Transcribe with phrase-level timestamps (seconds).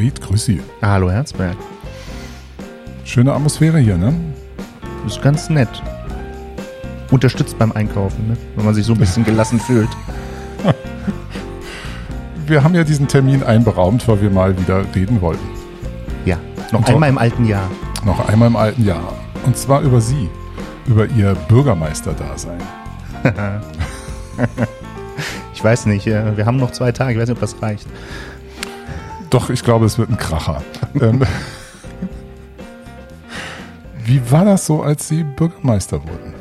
[0.00, 0.62] Ried, grüß Sie.
[0.80, 1.58] Hallo Herzberg.
[3.04, 4.14] Schöne Atmosphäre hier, ne?
[5.06, 5.68] Ist ganz nett.
[7.10, 8.36] Unterstützt beim Einkaufen, ne?
[8.56, 9.90] wenn man sich so ein bisschen gelassen fühlt.
[12.46, 15.46] Wir haben ja diesen Termin einberaumt, weil wir mal wieder reden wollten.
[16.24, 16.38] Ja,
[16.72, 17.70] noch Und einmal im alten Jahr.
[18.02, 19.12] Noch einmal im alten Jahr.
[19.44, 20.30] Und zwar über Sie,
[20.86, 22.62] über Ihr Bürgermeisterdasein.
[25.60, 27.86] Ich weiß nicht, äh, wir haben noch zwei Tage, ich weiß nicht, ob das reicht.
[29.30, 30.62] Doch, ich glaube, es wird ein Kracher.
[31.00, 31.22] ähm,
[34.04, 36.34] wie war das so, als Sie Bürgermeister wurden?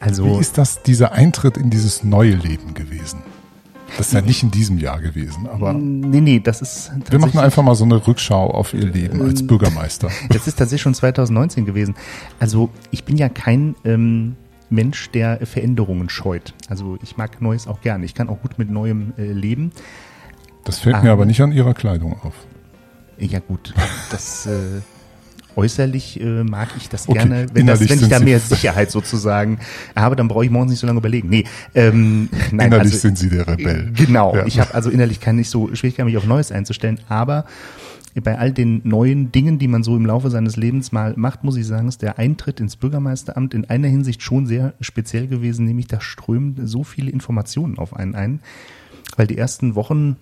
[0.00, 3.22] Also, Wie ist das, dieser Eintritt in dieses neue Leben gewesen?
[3.96, 7.38] Das ist ja nicht in diesem Jahr gewesen, aber nee, nee, das ist wir machen
[7.38, 10.10] einfach mal so eine Rückschau auf Ihr Leben als Ähm, Bürgermeister.
[10.28, 11.94] Das ist tatsächlich schon 2019 gewesen.
[12.38, 14.36] Also ich bin ja kein ähm,
[14.68, 16.52] Mensch, der Veränderungen scheut.
[16.68, 18.04] Also ich mag Neues auch gerne.
[18.04, 19.70] Ich kann auch gut mit Neuem äh, leben.
[20.66, 21.12] Das fällt mir Ah.
[21.14, 22.34] aber nicht an Ihrer Kleidung auf.
[23.18, 23.72] Ja gut,
[24.10, 24.50] das äh,
[25.56, 29.58] äußerlich äh, mag ich das Okay, gerne, wenn, das, wenn ich da mehr Sicherheit sozusagen
[29.96, 31.30] habe, dann brauche ich morgens nicht so lange überlegen.
[31.30, 33.90] Nee, ähm, nein, Innerlich also, sind Sie der Rebell.
[33.94, 34.44] Genau, Ja.
[34.44, 37.46] ich habe also innerlich kann nicht so Schwierigkeiten, mich auf Neues einzustellen, aber
[38.22, 41.56] bei all den neuen Dingen, die man so im Laufe seines Lebens mal macht, muss
[41.56, 45.86] ich sagen, ist der Eintritt ins Bürgermeisteramt in einer Hinsicht schon sehr speziell gewesen, nämlich
[45.86, 48.40] da strömen so viele Informationen auf einen ein,
[49.16, 50.16] weil die ersten Wochen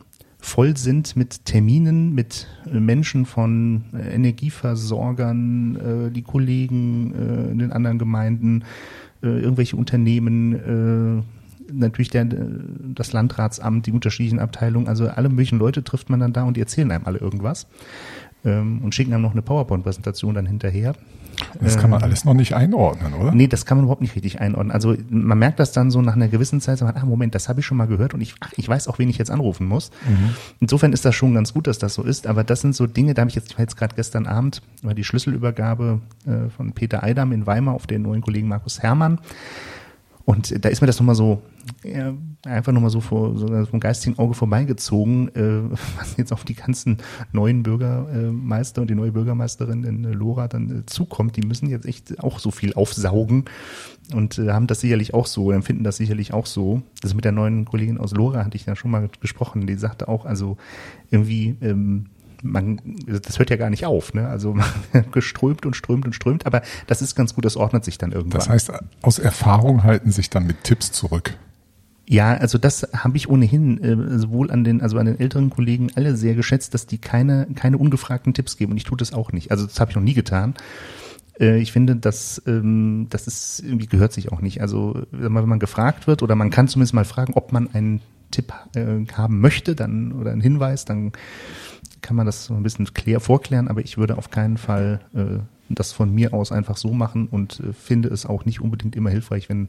[0.44, 7.72] voll sind mit Terminen, mit äh, Menschen von äh, Energieversorgern, äh, die Kollegen in den
[7.72, 8.64] anderen Gemeinden,
[9.22, 11.24] irgendwelche Unternehmen,
[11.72, 16.42] natürlich der, das Landratsamt, die unterschiedlichen Abteilungen, also alle möglichen Leute trifft man dann da
[16.42, 17.66] und die erzählen einem alle irgendwas
[18.44, 20.94] ähm, und schicken einem noch eine PowerPoint-Präsentation dann hinterher.
[21.60, 23.32] Das kann man alles noch nicht einordnen, oder?
[23.32, 24.70] Nee, das kann man überhaupt nicht richtig einordnen.
[24.70, 27.60] Also man merkt das dann so nach einer gewissen Zeit, so, ah Moment, das habe
[27.60, 29.90] ich schon mal gehört und ich, ach, ich weiß auch, wen ich jetzt anrufen muss.
[30.60, 33.14] Insofern ist das schon ganz gut, dass das so ist, aber das sind so Dinge,
[33.14, 37.32] da habe ich jetzt, jetzt gerade gestern Abend, war die Schlüsselübergabe äh, von Peter Eidam
[37.32, 39.18] in Weimar auf den neuen Kollegen Markus Herrmann.
[40.24, 41.42] Und da ist mir das nochmal so,
[41.82, 42.14] ja,
[42.46, 46.98] einfach nochmal so, vor, so vom geistigen Auge vorbeigezogen, äh, was jetzt auf die ganzen
[47.32, 51.36] neuen Bürgermeister und die neue Bürgermeisterin in äh, Lora dann äh, zukommt.
[51.36, 53.44] Die müssen jetzt echt auch so viel aufsaugen
[54.14, 56.82] und äh, haben das sicherlich auch so, empfinden das sicherlich auch so.
[57.02, 60.08] Also mit der neuen Kollegin aus Lora hatte ich ja schon mal gesprochen, die sagte
[60.08, 60.56] auch, also
[61.10, 62.06] irgendwie, ähm,
[62.42, 64.28] man, das hört ja gar nicht auf, ne?
[64.28, 64.66] Also man
[65.12, 68.40] geströmt und strömt und strömt, aber das ist ganz gut, das ordnet sich dann irgendwann.
[68.40, 68.72] Das heißt,
[69.02, 71.36] aus Erfahrung halten sich dann mit Tipps zurück.
[72.06, 75.90] Ja, also das habe ich ohnehin äh, sowohl an den, also an den älteren Kollegen
[75.94, 79.32] alle sehr geschätzt, dass die keine, keine ungefragten Tipps geben und ich tue das auch
[79.32, 79.50] nicht.
[79.50, 80.54] Also das habe ich noch nie getan.
[81.40, 84.60] Äh, ich finde, dass ähm, das ist irgendwie gehört sich auch nicht.
[84.60, 88.00] Also wenn man gefragt wird oder man kann zumindest mal fragen, ob man einen
[88.34, 91.12] Tipp äh, haben möchte, dann oder einen Hinweis, dann
[92.02, 95.38] kann man das so ein bisschen klär, vorklären, aber ich würde auf keinen Fall äh,
[95.70, 99.10] das von mir aus einfach so machen und äh, finde es auch nicht unbedingt immer
[99.10, 99.68] hilfreich, wenn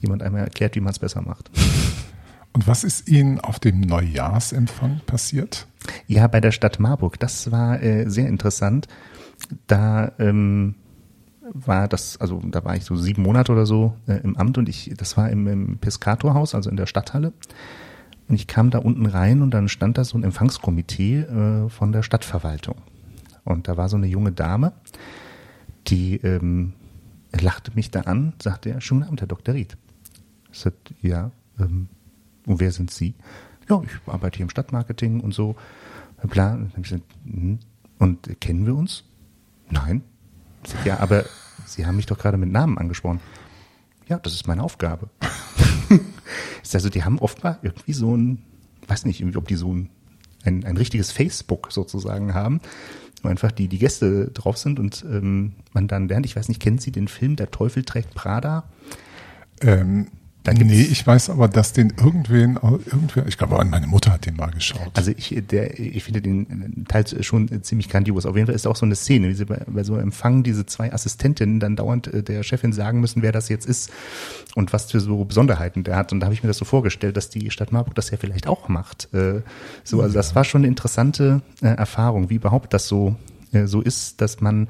[0.00, 1.50] jemand einmal erklärt, wie man es besser macht.
[2.52, 5.66] Und was ist Ihnen auf dem Neujahrsempfang passiert?
[6.06, 8.88] Ja, bei der Stadt Marburg, das war äh, sehr interessant.
[9.66, 10.74] Da ähm,
[11.54, 14.68] war das, also da war ich so sieben Monate oder so äh, im Amt und
[14.68, 17.32] ich, das war im, im Piscatorhaus, also in der Stadthalle.
[18.28, 21.92] Und ich kam da unten rein und dann stand da so ein Empfangskomitee äh, von
[21.92, 22.76] der Stadtverwaltung.
[23.44, 24.72] Und da war so eine junge Dame,
[25.88, 26.74] die ähm,
[27.32, 29.54] lachte mich da an, sagte, ja, schönen Abend, Herr Dr.
[29.54, 29.76] Ried.
[30.52, 31.88] Ich sagte, ja, ähm,
[32.46, 33.14] und wer sind Sie?
[33.68, 35.56] Ja, ich arbeite hier im Stadtmarketing und so.
[36.22, 36.54] Bla.
[36.54, 37.58] Und, gesagt, hm,
[37.98, 39.04] und kennen wir uns?
[39.70, 40.02] Nein.
[40.64, 41.24] Ich sag, ja, aber
[41.72, 43.20] Sie haben mich doch gerade mit Namen angesprochen.
[44.08, 45.08] Ja, das ist meine Aufgabe.
[46.62, 48.42] ist also, die haben offenbar irgendwie so ein,
[48.88, 49.90] weiß nicht, ob die so ein,
[50.44, 52.60] ein, ein richtiges Facebook sozusagen haben,
[53.22, 56.60] wo einfach die, die Gäste drauf sind und ähm, man dann lernt, ich weiß nicht,
[56.60, 58.64] kennen Sie den Film Der Teufel trägt Prada?
[59.60, 60.08] Ähm,
[60.44, 64.34] Da nee, ich weiß aber, dass den irgendwen, irgendwer, ich glaube, meine Mutter hat den
[64.34, 64.90] mal geschaut.
[64.94, 68.26] Also ich, der, ich finde den teils schon ziemlich grandios.
[68.26, 70.42] Auf jeden Fall ist auch so eine Szene, wie sie bei, bei so einem Empfang
[70.42, 73.92] diese zwei Assistentinnen dann dauernd äh, der Chefin sagen müssen, wer das jetzt ist
[74.56, 76.12] und was für so Besonderheiten der hat.
[76.12, 78.48] Und da habe ich mir das so vorgestellt, dass die Stadt Marburg das ja vielleicht
[78.48, 79.12] auch macht.
[79.14, 79.42] Äh,
[79.84, 83.14] So, also das war schon eine interessante äh, Erfahrung, wie überhaupt das so
[83.52, 84.68] äh, so ist, dass man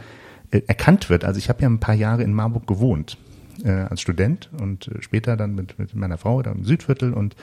[0.50, 1.24] äh, erkannt wird.
[1.24, 3.16] Also ich habe ja ein paar Jahre in Marburg gewohnt
[3.64, 7.36] äh, als Student und äh, später dann mit, mit meiner Frau da im Südviertel und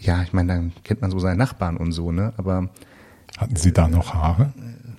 [0.00, 2.32] ja, ich meine, dann kennt man so seine Nachbarn und so, ne?
[2.38, 2.68] Aber
[3.38, 4.52] Hatten Sie da noch Haare?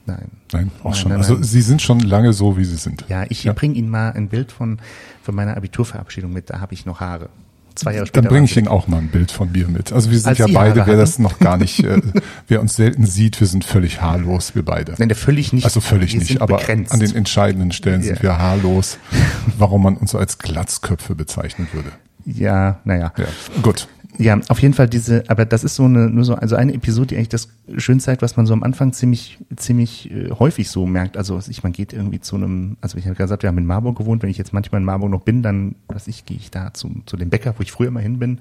[0.05, 0.29] nein.
[0.51, 1.09] Nein, auch Nein, schon.
[1.09, 1.43] nein, also nein.
[1.43, 3.05] Sie sind schon lange so, wie Sie sind.
[3.09, 3.53] Ja, ich Ja.
[3.53, 4.79] bringe Ihnen mal ein Bild von,
[5.23, 7.29] von meiner Abiturverabschiedung mit, da habe ich noch Haare.
[7.75, 8.21] Zwei Jahre später.
[8.23, 9.91] Dann bringe ich Ihnen auch mal ein Bild von mir mit.
[9.91, 12.01] Also wir sind Als ja Sie beide, Haare wer das noch gar nicht, äh,
[12.47, 14.93] wer uns selten sieht, wir sind völlig haarlos, wir beide.
[14.97, 15.65] Nein, völlig nicht.
[15.65, 16.91] Also völlig nicht, sind aber begrenzt.
[16.91, 18.23] an den entscheidenden Stellen sind Ja.
[18.23, 18.97] wir haarlos,
[19.57, 21.91] warum man uns so als Glatzköpfe bezeichnen würde.
[22.25, 23.11] ja, naja.
[23.17, 23.25] Ja,
[23.61, 23.87] gut.
[24.19, 27.07] Ja, auf jeden Fall diese, aber das ist so eine, nur so, also eine Episode,
[27.07, 30.85] die eigentlich das schön zeigt, was man so am Anfang ziemlich, ziemlich äh, häufig so
[30.85, 31.17] merkt.
[31.17, 33.97] Also ich, man geht irgendwie zu einem, also ich habe gesagt, wir haben in Marburg
[33.97, 36.73] gewohnt, wenn ich jetzt manchmal in Marburg noch bin, dann, was ich, gehe ich da
[36.73, 38.39] zu, zu dem Bäcker, wo ich früher immer hin bin.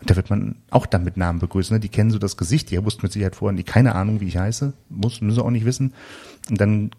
[0.00, 1.70] Und da wird man auch dann mit Namen begrüßt.
[1.70, 1.80] Ne?
[1.80, 4.38] Die kennen so das Gesicht, die wussten mit Sicherheit vorher, die keine Ahnung, wie ich
[4.38, 5.92] heiße, muss, müssen sie auch nicht wissen.
[6.48, 6.90] Und dann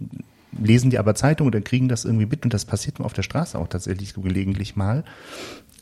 [0.61, 3.23] lesen die aber Zeitung oder kriegen das irgendwie mit und das passiert mir auf der
[3.23, 5.03] Straße auch tatsächlich so gelegentlich mal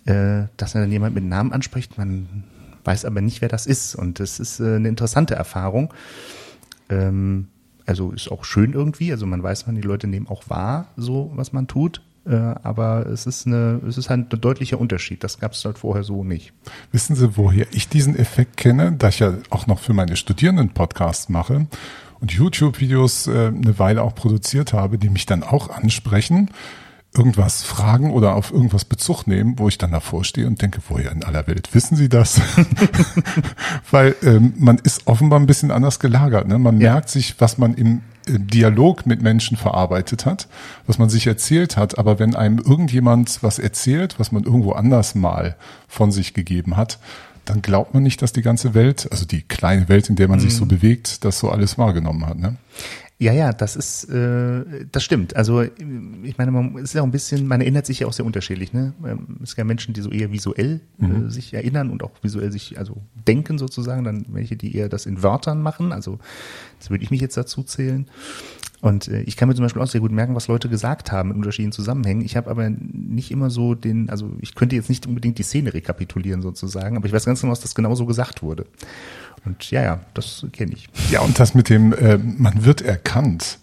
[0.05, 2.43] äh, dass dann jemand mit Namen anspricht, man
[2.83, 3.95] weiß aber nicht, wer das ist.
[3.95, 5.93] Und das ist äh, eine interessante Erfahrung.
[6.89, 7.47] Ähm,
[7.85, 9.11] also ist auch schön irgendwie.
[9.11, 12.01] Also man weiß, man die Leute nehmen auch wahr, so was man tut.
[12.25, 15.23] Äh, aber es ist eine, es ist halt ein deutlicher Unterschied.
[15.23, 16.53] Das gab es halt vorher so nicht.
[16.91, 20.69] Wissen Sie, woher ich diesen Effekt kenne, da ich ja auch noch für meine Studierenden
[20.69, 21.67] Podcasts mache
[22.23, 26.49] und YouTube-Videos äh, eine Weile auch produziert habe, die mich dann auch ansprechen,
[27.13, 31.11] irgendwas fragen oder auf irgendwas Bezug nehmen, wo ich dann davor stehe und denke, woher
[31.11, 32.39] in aller Welt wissen Sie das?
[33.91, 36.47] Weil ähm, man ist offenbar ein bisschen anders gelagert.
[36.47, 36.57] Ne?
[36.57, 36.93] Man Ja.
[36.93, 40.47] merkt sich, was man im äh, Dialog mit Menschen verarbeitet hat,
[40.87, 41.97] was man sich erzählt hat.
[41.97, 45.57] Aber wenn einem irgendjemand was erzählt, was man irgendwo anders mal
[45.89, 46.99] von sich gegeben hat,
[47.45, 50.39] dann glaubt man nicht, dass die ganze Welt, also die kleine Welt, in der man
[50.39, 52.37] sich so bewegt, das so alles wahrgenommen hat.
[52.37, 52.55] Ne?
[53.19, 55.35] Ja, ja, das ist, äh, das stimmt.
[55.35, 58.13] Also ich meine, man es ist ja auch ein bisschen, man erinnert sich ja auch
[58.13, 58.73] sehr unterschiedlich.
[58.73, 58.93] Ne?
[59.05, 62.51] Ähm, Es gibt ja Menschen, die so eher visuell äh, sich erinnern und auch visuell
[62.51, 62.97] sich, also
[63.27, 65.93] denken sozusagen, dann welche, die eher das in Wörtern machen.
[65.93, 66.19] Also
[66.79, 68.07] das würde ich mich jetzt dazu zählen.
[68.83, 71.31] Und äh, ich kann mir zum Beispiel auch sehr gut merken, was Leute gesagt haben
[71.31, 72.21] in unterschiedlichen Zusammenhängen.
[72.21, 75.73] Ich habe aber nicht immer so den, also ich könnte jetzt nicht unbedingt die Szene
[75.73, 78.65] rekapitulieren sozusagen, aber ich weiß ganz genau, dass das genau so gesagt wurde.
[79.45, 80.89] Und ja, ja, das kenne ich.
[81.09, 83.57] Ja, und das mit dem, äh, man wird erkannt.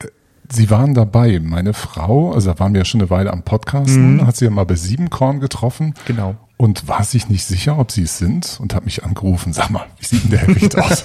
[0.00, 0.08] Äh,
[0.50, 4.26] Sie waren dabei, meine Frau, also da waren wir ja schon eine Weile am Podcasten,
[4.26, 5.94] hat sie ja mal bei Siebenkorn getroffen.
[6.04, 6.36] Genau.
[6.58, 9.86] Und war sich nicht sicher, ob sie es sind und hat mich angerufen, sag mal,
[9.98, 11.04] wie sieht denn der Herr aus?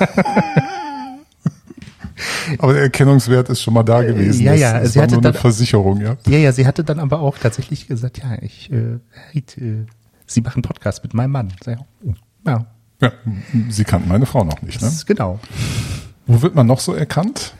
[2.57, 4.41] Aber der Erkennungswert ist schon mal da gewesen.
[4.43, 6.17] ja, das, ja, das sie war hatte nur eine dann- Versicherung, ja.
[6.27, 8.99] Ja, ja, sie hatte dann aber auch tatsächlich gesagt, ja, ich, äh,
[9.33, 9.85] äh,
[10.29, 11.53] Sie machen Podcast mit meinem Mann.
[11.65, 12.65] Ja,
[12.99, 13.11] ja.
[13.69, 14.87] Sie kannten meine Frau noch nicht, das ne?
[14.89, 15.39] ist genau.
[16.25, 17.53] Wo wird man noch so erkannt?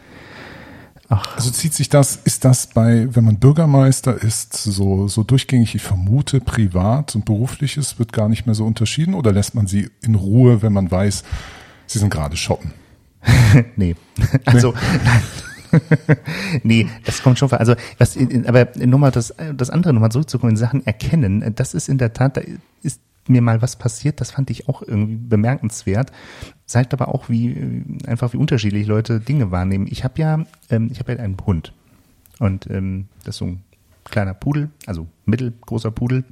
[1.10, 5.74] Ach, Also zieht sich das, ist das bei, wenn man Bürgermeister ist, so, so durchgängig,
[5.76, 9.90] ich vermute, privat und berufliches wird gar nicht mehr so unterschieden oder lässt man sie
[10.02, 11.24] in Ruhe, wenn man weiß,
[11.86, 12.74] sie sind gerade shoppen?
[13.76, 13.96] nee.
[14.46, 15.22] Also, nein.
[16.64, 17.60] nee, das kommt schon vor.
[17.60, 21.98] Also, was, aber nochmal das, das andere nochmal zurückzukommen, in Sachen erkennen, das ist in
[21.98, 22.42] der Tat, da
[22.84, 26.12] ist mir mal was passiert, das fand ich auch irgendwie bemerkenswert.
[26.66, 29.88] Zeigt aber auch, wie, einfach wie unterschiedlich Leute Dinge wahrnehmen.
[29.90, 31.74] Ich habe ja, ähm, ich habe ja einen Hund.
[32.40, 33.64] Und, ähm, das ist so ein
[34.06, 36.24] kleiner Pudel, also mittelgroßer Pudel.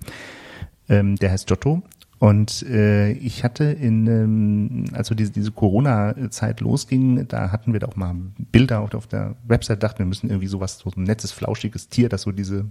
[0.88, 1.82] Ähm, der heißt Giotto.
[2.18, 7.88] Und äh, ich hatte in, ähm, also diese, diese Corona-Zeit losging, da hatten wir da
[7.88, 8.16] auch mal
[8.52, 12.08] Bilder auf, auf der Website, dachten wir müssen irgendwie sowas, so ein nettes, flauschiges Tier,
[12.08, 12.66] das so diese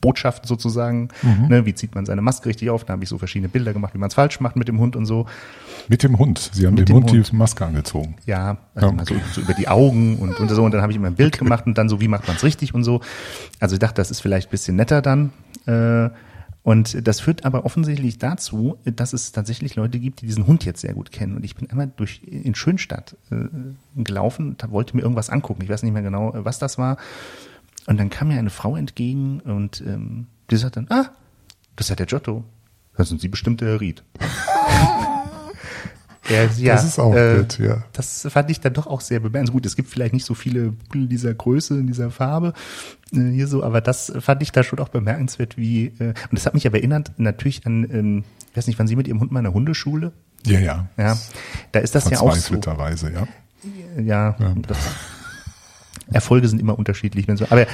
[0.00, 1.08] Botschaft sozusagen,
[1.48, 3.94] ne, wie zieht man seine Maske richtig auf, da habe ich so verschiedene Bilder gemacht,
[3.94, 5.26] wie man es falsch macht mit dem Hund und so.
[5.88, 6.50] Mit dem Hund.
[6.52, 7.30] Sie haben Mit dem, Hund, Hund.
[7.32, 8.14] die Maske angezogen.
[8.24, 10.62] Ja, also mal so, so über die Augen und, und so.
[10.64, 12.44] Und dann habe ich immer ein Bild gemacht und dann so, wie macht man es
[12.44, 13.00] richtig und so.
[13.58, 15.32] Also ich dachte, das ist vielleicht ein bisschen netter dann.
[15.66, 16.10] Äh,
[16.68, 20.82] und das führt aber offensichtlich dazu, dass es tatsächlich Leute gibt, die diesen Hund jetzt
[20.82, 21.34] sehr gut kennen.
[21.34, 23.46] Und ich bin einmal durch in Schönstadt äh,
[23.96, 25.62] gelaufen, da wollte mir irgendwas angucken.
[25.62, 26.98] Ich weiß nicht mehr genau, äh, was das war.
[27.86, 31.10] Und dann kam mir eine Frau entgegen und ähm, die sagt dann, ah,
[31.76, 32.44] das ist ja der Giotto.
[32.98, 34.04] Das sind Sie bestimmt der Herr Ried.
[36.28, 37.84] ja, ja, Das ist auch äh, nett, ja.
[37.92, 39.52] das fand ich dann doch auch sehr bemerkenswert.
[39.54, 42.52] Gut, es gibt vielleicht nicht so viele Pudel dieser Größe, in dieser Farbe
[43.12, 46.46] äh, hier so, aber das fand ich da schon auch bemerkenswert, wie äh, und das
[46.46, 49.32] hat mich aber erinnert natürlich an, ähm, ich weiß nicht, waren Sie mit Ihrem Hund
[49.32, 50.12] mal in einer Hundeschule?
[50.46, 50.88] Ja, ja.
[50.96, 51.18] Ja,
[51.72, 52.54] da ist das ja auch so.
[52.54, 53.26] Verzweifelterweise, ja.
[54.00, 54.78] Ja, Das,
[56.10, 57.46] Erfolge sind immer unterschiedlich, wenn so.
[57.50, 57.66] Aber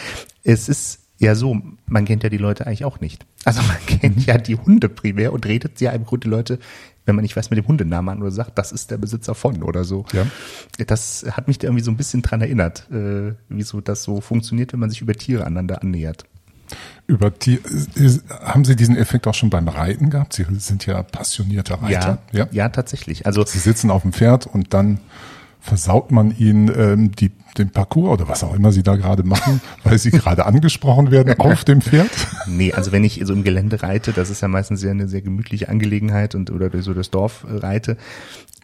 [0.43, 1.57] es ist ja so,
[1.87, 3.25] man kennt ja die Leute eigentlich auch nicht.
[3.45, 6.59] Also man kennt ja die Hunde primär und redet ja im Grunde die Leute,
[7.07, 9.63] wenn man nicht weiß mit dem Hundenamen an oder sagt, das ist der Besitzer von
[9.63, 10.07] oder so.
[10.13, 10.27] Ja.
[10.87, 14.73] Das hat mich da irgendwie so ein bisschen dran erinnert, äh, wieso das so funktioniert,
[14.73, 16.25] wenn man sich über Tiere aneinander annähert.
[17.07, 17.61] Über die,
[17.95, 20.33] ist- haben Sie diesen Effekt auch schon beim Reiten gehabt?
[20.33, 22.19] Sie sind ja passionierter Reiter.
[22.33, 23.27] ja, ja, tatsächlich.
[23.27, 24.99] Also Sie sitzen auf dem Pferd und dann
[25.65, 29.63] versaut man ihnen ähm, die, den Parcours oder was auch immer sie da gerade machen,
[29.83, 32.11] weil sie gerade angesprochen werden auf dem Pferd?
[32.47, 35.23] Nee, also wenn ich so im Gelände reite, das ist ja meistens sehr eine sehr
[35.23, 37.97] gemütliche Angelegenheit und oder so das Dorf reite.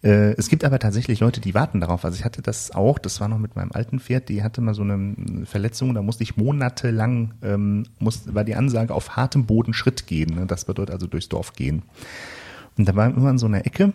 [0.03, 2.05] Äh, es gibt aber tatsächlich Leute, die warten darauf.
[2.05, 4.75] Also ich hatte das auch, das war noch mit meinem alten Pferd, die hatte mal
[4.75, 9.73] so eine Verletzung, da musste ich monatelang, ähm, muss, war die Ansage auf hartem Boden
[9.73, 10.35] Schritt gehen.
[10.35, 10.45] Ne?
[10.45, 11.83] Das bedeutet also durchs Dorf gehen.
[12.77, 13.95] Und da war immer in so einer Ecke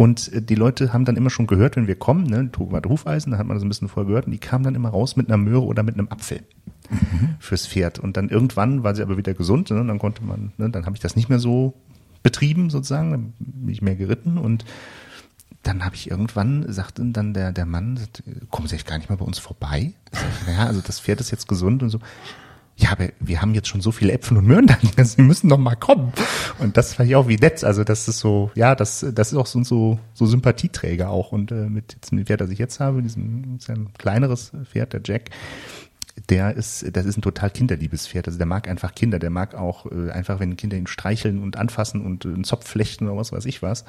[0.00, 3.38] und äh, die Leute haben dann immer schon gehört, wenn wir kommen, ne, Hufeisen, da
[3.38, 5.36] hat man das ein bisschen vorher gehört, und die kamen dann immer raus mit einer
[5.36, 6.40] Möhre oder mit einem Apfel
[6.88, 7.34] mhm.
[7.38, 7.98] fürs Pferd.
[7.98, 10.96] Und dann irgendwann war sie aber wieder gesund, ne, dann konnte man, ne, dann habe
[10.96, 11.74] ich das nicht mehr so
[12.22, 14.64] betrieben sozusagen, dann bin ich mehr geritten und
[15.64, 18.00] dann habe ich irgendwann, sagte dann der, der Mann,
[18.48, 19.92] kommen Sie echt gar nicht mal bei uns vorbei?
[20.12, 22.00] Ich, naja, also das Pferd ist jetzt gesund und so
[22.80, 25.58] ja, aber wir haben jetzt schon so viele Äpfel und Möhren da, Sie müssen noch
[25.58, 26.12] mal kommen.
[26.58, 27.62] Und das fand ich auch wie nett.
[27.62, 31.32] Also das ist so, ja, das, das ist auch so, so, so Sympathieträger auch.
[31.32, 35.30] Und äh, mit dem Pferd, das ich jetzt habe, diesem ein kleineres Pferd, der Jack,
[36.28, 38.26] der ist, das ist ein total kinderliebes Pferd.
[38.26, 41.56] Also der mag einfach Kinder, der mag auch äh, einfach, wenn Kinder ihn streicheln und
[41.56, 43.84] anfassen und äh, einen Zopf flechten oder was weiß ich was.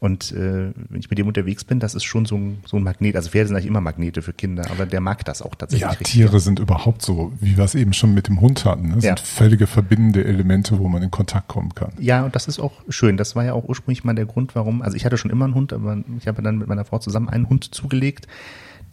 [0.00, 2.82] Und äh, wenn ich mit dem unterwegs bin, das ist schon so ein, so ein
[2.82, 3.16] Magnet.
[3.16, 5.90] Also Pferde sind eigentlich immer Magnete für Kinder, aber der mag das auch tatsächlich.
[5.90, 6.44] Ja, Tiere richtig.
[6.44, 8.88] sind überhaupt so, wie wir es eben schon mit dem Hund hatten.
[8.88, 9.00] Ne?
[9.00, 9.16] Sind ja.
[9.16, 11.92] völlige verbindende Elemente, wo man in Kontakt kommen kann.
[11.98, 13.16] Ja, und das ist auch schön.
[13.16, 14.82] Das war ja auch ursprünglich mal der Grund, warum.
[14.82, 17.28] Also ich hatte schon immer einen Hund, aber ich habe dann mit meiner Frau zusammen
[17.28, 18.28] einen Hund zugelegt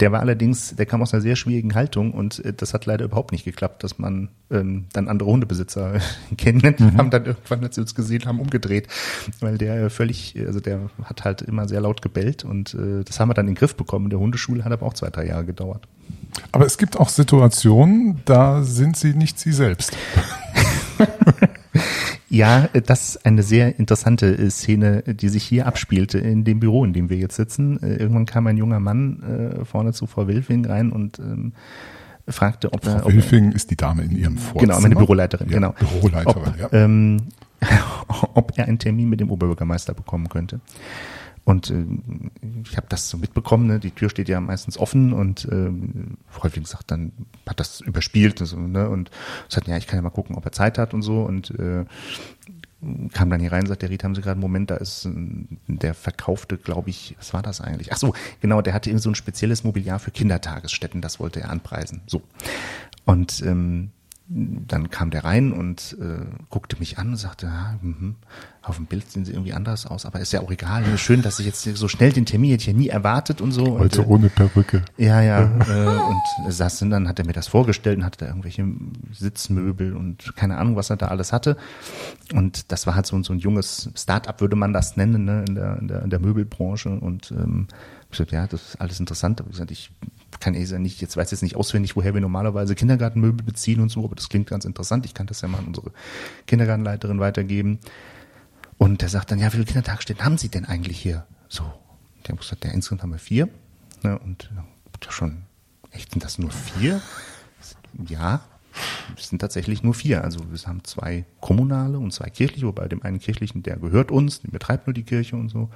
[0.00, 3.04] der war allerdings, der kam aus einer sehr schwierigen Haltung und äh, das hat leider
[3.04, 6.00] überhaupt nicht geklappt, dass man ähm, dann andere Hundebesitzer
[6.36, 6.80] kennenlernt.
[6.80, 6.96] Mhm.
[6.98, 8.88] haben dann irgendwann, als sie uns gesehen haben, umgedreht,
[9.40, 13.30] weil der völlig, also der hat halt immer sehr laut gebellt und äh, das haben
[13.30, 14.10] wir dann in den Griff bekommen.
[14.10, 15.86] Der Hundeschule hat aber auch zwei, drei Jahre gedauert.
[16.52, 19.96] Aber es gibt auch Situationen, da sind sie nicht sie selbst.
[22.28, 26.84] Ja, das ist eine sehr interessante äh, Szene, die sich hier abspielte in dem Büro,
[26.84, 27.82] in dem wir jetzt sitzen.
[27.82, 31.52] Äh, irgendwann kam ein junger Mann äh, vorne zu Frau Wilfing rein und ähm,
[32.28, 32.98] fragte, ob Frau er.
[33.00, 34.74] Frau Wilfing ist die Dame in ihrem Vorzimmer.
[34.74, 35.74] Genau, meine Büroleiterin, ja, genau.
[35.78, 36.68] Büroleiterin, ob, ja.
[36.72, 37.22] Ähm,
[38.34, 40.60] ob er einen Termin mit dem Oberbürgermeister bekommen könnte.
[41.46, 41.84] Und äh,
[42.64, 43.78] ich habe das so mitbekommen, ne?
[43.78, 45.70] die Tür steht ja meistens offen und äh,
[46.42, 47.12] häufig sagt dann,
[47.48, 48.90] hat das überspielt so, ne?
[48.90, 49.12] und
[49.48, 51.84] sagt, ja, ich kann ja mal gucken, ob er Zeit hat und so und äh,
[53.12, 55.08] kam dann hier rein, sagt der Ried, haben Sie gerade einen Moment, da ist
[55.68, 57.92] der verkaufte, glaube ich, was war das eigentlich?
[57.92, 61.50] Ach so, genau, der hatte irgendwie so ein spezielles Mobiliar für Kindertagesstätten, das wollte er
[61.50, 62.02] anpreisen.
[62.06, 62.22] So.
[63.04, 63.92] Und ähm,
[64.28, 68.14] dann kam der rein und äh, guckte mich an und sagte, ja, mh,
[68.62, 70.98] auf dem Bild sehen sie irgendwie anders aus, aber ist ja auch egal.
[70.98, 73.78] Schön, dass ich jetzt so schnell den Termin hätte ich ja nie erwartet und so.
[73.78, 74.82] Heute und, äh, ohne Perücke.
[74.96, 75.42] Ja, ja.
[75.68, 78.66] äh, und saß dann, hat er mir das vorgestellt und hatte da irgendwelche
[79.12, 81.56] Sitzmöbel und keine Ahnung, was er da alles hatte.
[82.34, 85.54] Und das war halt so, so ein junges Start-up, würde man das nennen, ne, in
[85.54, 86.90] der, in der, in der Möbelbranche.
[86.90, 87.68] Und ähm,
[88.10, 89.40] ich gesagt, ja, das ist alles interessant.
[89.40, 89.92] Aber ich gesagt, ich
[90.40, 93.88] kann ehrlich sagen, nicht, jetzt weiß jetzt nicht auswendig, woher wir normalerweise Kindergartenmöbel beziehen und
[93.88, 95.06] so, aber das klingt ganz interessant.
[95.06, 95.92] Ich kann das ja mal an unsere
[96.46, 97.78] Kindergartenleiterin weitergeben.
[98.78, 101.26] Und der sagt dann, ja, wie viele Kindertagesstätten haben Sie denn eigentlich hier?
[101.48, 101.64] So.
[102.26, 103.48] Der muss gesagt, ja, insgesamt haben wir vier.
[104.02, 104.64] Ne, und ja,
[105.10, 105.42] schon,
[105.90, 107.00] echt, sind das nur vier?
[108.08, 108.42] Ja,
[109.16, 110.22] es sind tatsächlich nur vier.
[110.22, 114.40] Also wir haben zwei kommunale und zwei kirchliche, wobei dem einen kirchlichen, der gehört uns,
[114.40, 115.70] der betreibt nur die Kirche und so.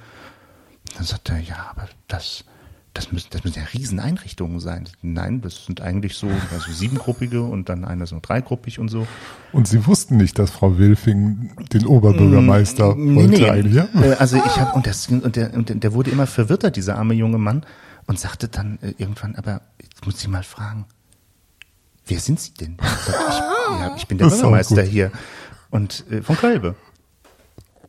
[0.95, 2.43] Dann sagt er, ja, aber das,
[2.93, 4.87] das müssen, das müssen ja Rieseneinrichtungen sein.
[5.01, 9.07] Nein, das sind eigentlich so also siebengruppige und dann einer ist nur dreigruppig und so.
[9.53, 13.49] Und Sie wussten nicht, dass Frau Wilfing den Oberbürgermeister mm, wollte nee.
[13.49, 13.87] eigentlich, ja?
[13.95, 17.13] Äh, also ich habe und, das, und, der, und der wurde immer verwirrter, dieser arme
[17.13, 17.65] junge Mann,
[18.07, 20.85] und sagte dann äh, irgendwann, aber jetzt muss ich mal fragen,
[22.07, 22.77] wer sind Sie denn?
[22.81, 25.11] Ich, ja, ich bin der Bürgermeister hier
[25.69, 26.75] und äh, von Kölbe.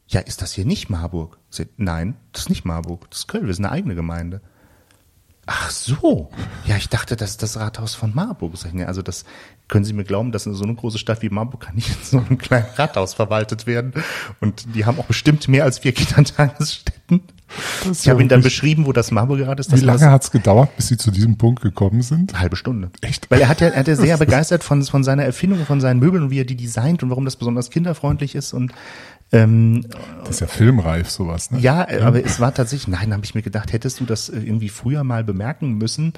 [0.06, 1.38] Ja, ist das hier nicht Marburg?
[1.76, 4.42] Nein, das ist nicht Marburg, das ist Köln, wir sind eine eigene Gemeinde.
[5.46, 6.30] Ach so.
[6.66, 8.54] Ja, ich dachte, das ist das Rathaus von Marburg.
[8.86, 9.24] Also das
[9.66, 11.96] können Sie mir glauben, dass in so eine große Stadt wie Marburg kann nicht in
[12.02, 13.92] so einem kleinen Rathaus verwaltet werden.
[14.40, 17.22] Und die haben auch bestimmt mehr als vier Kindertagesstätten.
[17.90, 19.72] Ich habe Ihnen dann beschrieben, wo das Marburger Rat ist.
[19.72, 22.32] Wie lange hat es gedauert, bis Sie zu diesem Punkt gekommen sind?
[22.32, 22.90] Eine halbe Stunde.
[23.00, 23.30] Echt?
[23.30, 26.00] Weil er hat ja, er hat ja sehr begeistert von, von seiner Erfindung, von seinen
[26.00, 28.72] Möbeln und wie er die designt und warum das besonders kinderfreundlich ist und
[29.32, 29.86] ähm,
[30.20, 31.58] das ist ja filmreif, sowas, ne?
[31.58, 32.06] Ja, ja.
[32.06, 35.24] aber es war tatsächlich, nein, habe ich mir gedacht, hättest du das irgendwie früher mal
[35.24, 36.12] bemerken müssen,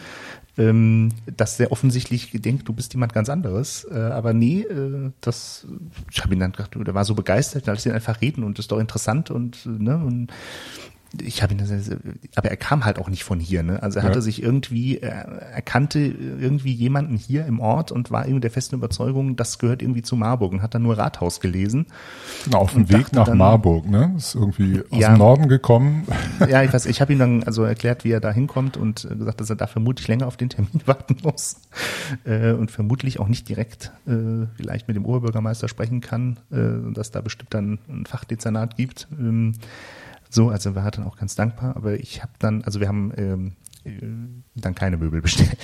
[0.58, 3.86] ähm, dass der offensichtlich denkt, du bist jemand ganz anderes.
[3.90, 5.66] Äh, aber nee, äh, das,
[6.10, 8.58] ich habe ihn dann gedacht, der war so begeistert, da lass ihn einfach reden und
[8.58, 10.28] das ist doch interessant und, ne, und
[11.22, 11.62] ich habe ihn,
[12.34, 13.62] aber er kam halt auch nicht von hier.
[13.62, 13.82] Ne?
[13.82, 18.24] Also er hatte sich irgendwie, er, er kannte irgendwie jemanden hier im Ort und war
[18.24, 21.86] irgendwie der festen Überzeugung, das gehört irgendwie zu Marburg und hat dann nur Rathaus gelesen.
[22.44, 24.14] Genau, auf dem Weg nach dann, Marburg, ne?
[24.16, 26.06] Ist irgendwie aus ja, dem Norden gekommen.
[26.48, 29.40] Ja, ich weiß, ich habe ihm dann also erklärt, wie er da hinkommt und gesagt,
[29.40, 31.60] dass er da vermutlich länger auf den Termin warten muss
[32.24, 37.10] äh, und vermutlich auch nicht direkt äh, vielleicht mit dem Oberbürgermeister sprechen kann, äh, dass
[37.10, 39.08] da bestimmt dann ein Fachdezernat gibt.
[39.18, 39.54] Ähm,
[40.34, 43.52] so, also war dann auch ganz dankbar, aber ich habe dann, also wir haben ähm,
[43.84, 43.90] äh,
[44.56, 45.58] dann keine Möbel bestellt.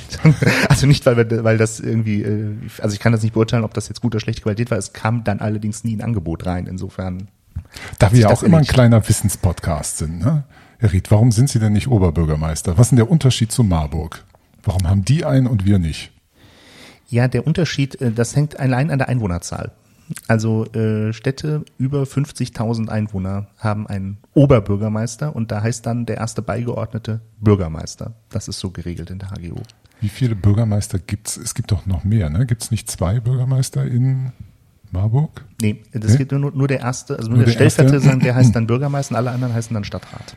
[0.68, 3.74] also nicht, weil, wir, weil das irgendwie, äh, also ich kann das nicht beurteilen, ob
[3.74, 4.78] das jetzt gut oder schlechte Qualität war.
[4.78, 6.66] Es kam dann allerdings nie ein Angebot rein.
[6.66, 7.28] Insofern.
[7.98, 10.44] Da wir ja auch immer ein kleiner Wissenspodcast sind, ne?
[10.78, 12.78] Herr Ried, warum sind Sie denn nicht Oberbürgermeister?
[12.78, 14.24] Was ist denn der Unterschied zu Marburg?
[14.62, 16.10] Warum haben die einen und wir nicht?
[17.08, 19.72] Ja, der Unterschied, äh, das hängt allein an der Einwohnerzahl.
[20.28, 26.42] Also äh, Städte über 50.000 Einwohner haben einen Oberbürgermeister und da heißt dann der erste
[26.42, 28.14] beigeordnete Bürgermeister.
[28.30, 29.62] Das ist so geregelt in der HGO.
[30.00, 31.36] Wie viele Bürgermeister gibt's?
[31.36, 32.46] Es gibt doch noch mehr, ne?
[32.46, 34.32] Gibt es nicht zwei Bürgermeister in
[34.90, 35.44] Marburg?
[35.60, 36.18] Nee, das nee?
[36.18, 39.12] gibt nur, nur der erste, also nur, nur der, der Stellvertreter, der heißt dann Bürgermeister
[39.12, 40.36] und alle anderen heißen dann Stadtrat.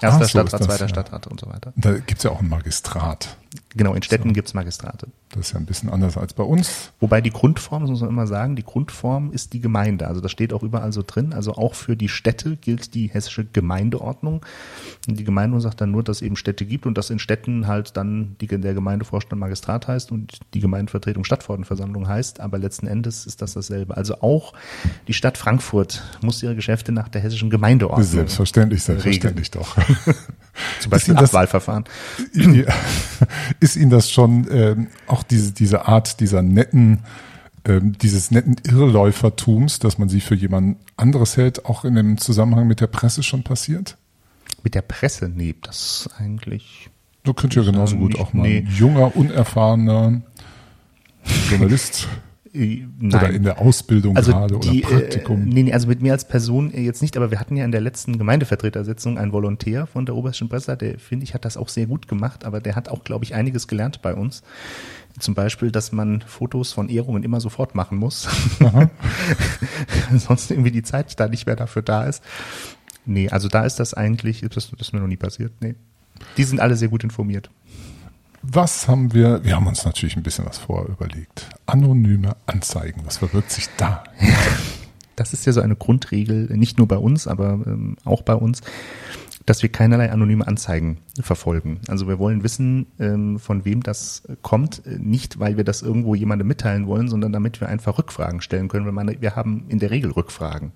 [0.00, 0.88] Erster so, Stadtrat, zweiter ja.
[0.88, 1.72] Stadtrat und so weiter.
[1.76, 3.36] Da gibt es ja auch ein Magistrat.
[3.76, 4.32] Genau, in Städten so.
[4.34, 5.08] gibt es Magistrate.
[5.30, 6.92] Das ist ja ein bisschen anders als bei uns.
[7.00, 10.06] Wobei die Grundform, das muss man immer sagen, die Grundform ist die Gemeinde.
[10.06, 11.32] Also das steht auch überall so drin.
[11.32, 14.44] Also auch für die Städte gilt die hessische Gemeindeordnung.
[15.08, 17.66] Und die Gemeinde sagt dann nur, dass es eben Städte gibt und dass in Städten
[17.66, 22.40] halt dann die, der Gemeindevorstand Magistrat heißt und die Gemeindevertretung Stadtverordnetenversammlung heißt.
[22.40, 23.96] Aber letzten Endes ist das dasselbe.
[23.96, 24.52] Also auch
[25.08, 28.06] die Stadt Frankfurt muss ihre Geschäfte nach der hessischen Gemeindeordnung.
[28.06, 29.64] Selbstverständlich, selbstverständlich regeln.
[30.06, 30.14] doch.
[30.80, 31.84] Zum Beispiel Abwahlverfahren.
[33.60, 37.00] ist Ihnen das schon ähm, auch diese, diese Art dieser netten,
[37.64, 42.66] ähm, dieses netten Irrläufertums, dass man sie für jemand anderes hält, auch in dem Zusammenhang
[42.66, 43.96] mit der Presse schon passiert?
[44.62, 45.28] Mit der Presse?
[45.28, 46.90] Nee, das eigentlich.
[47.22, 48.58] Du könntest ja genauso gut auch mal nee.
[48.58, 50.20] ein junger, unerfahrener
[51.50, 52.06] Journalist
[52.56, 53.12] Nein.
[53.12, 55.42] Oder in der Ausbildung also gerade die, oder Praktikum?
[55.42, 57.72] Äh, nee, nee, also mit mir als Person jetzt nicht, aber wir hatten ja in
[57.72, 61.68] der letzten Gemeindevertretersitzung einen Volontär von der Obersten Presse, der, finde ich, hat das auch
[61.68, 64.44] sehr gut gemacht, aber der hat auch, glaube ich, einiges gelernt bei uns.
[65.18, 68.28] Zum Beispiel, dass man Fotos von Ehrungen immer sofort machen muss.
[70.16, 72.22] Sonst irgendwie die Zeit da nicht mehr dafür da ist.
[73.04, 75.74] Nee, also da ist das eigentlich, das, das ist mir noch nie passiert, nee.
[76.36, 77.50] Die sind alle sehr gut informiert.
[78.46, 79.42] Was haben wir?
[79.42, 81.48] Wir haben uns natürlich ein bisschen was vorher überlegt.
[81.64, 83.00] Anonyme Anzeigen.
[83.06, 84.04] Was verbirgt sich da?
[85.16, 88.62] Das ist ja so eine Grundregel, nicht nur bei uns, aber ähm, auch bei uns,
[89.46, 91.78] dass wir keinerlei anonyme Anzeigen verfolgen.
[91.86, 96.48] Also wir wollen wissen, ähm, von wem das kommt, nicht weil wir das irgendwo jemandem
[96.48, 99.92] mitteilen wollen, sondern damit wir einfach Rückfragen stellen können, weil meine, wir haben in der
[99.92, 100.72] Regel Rückfragen.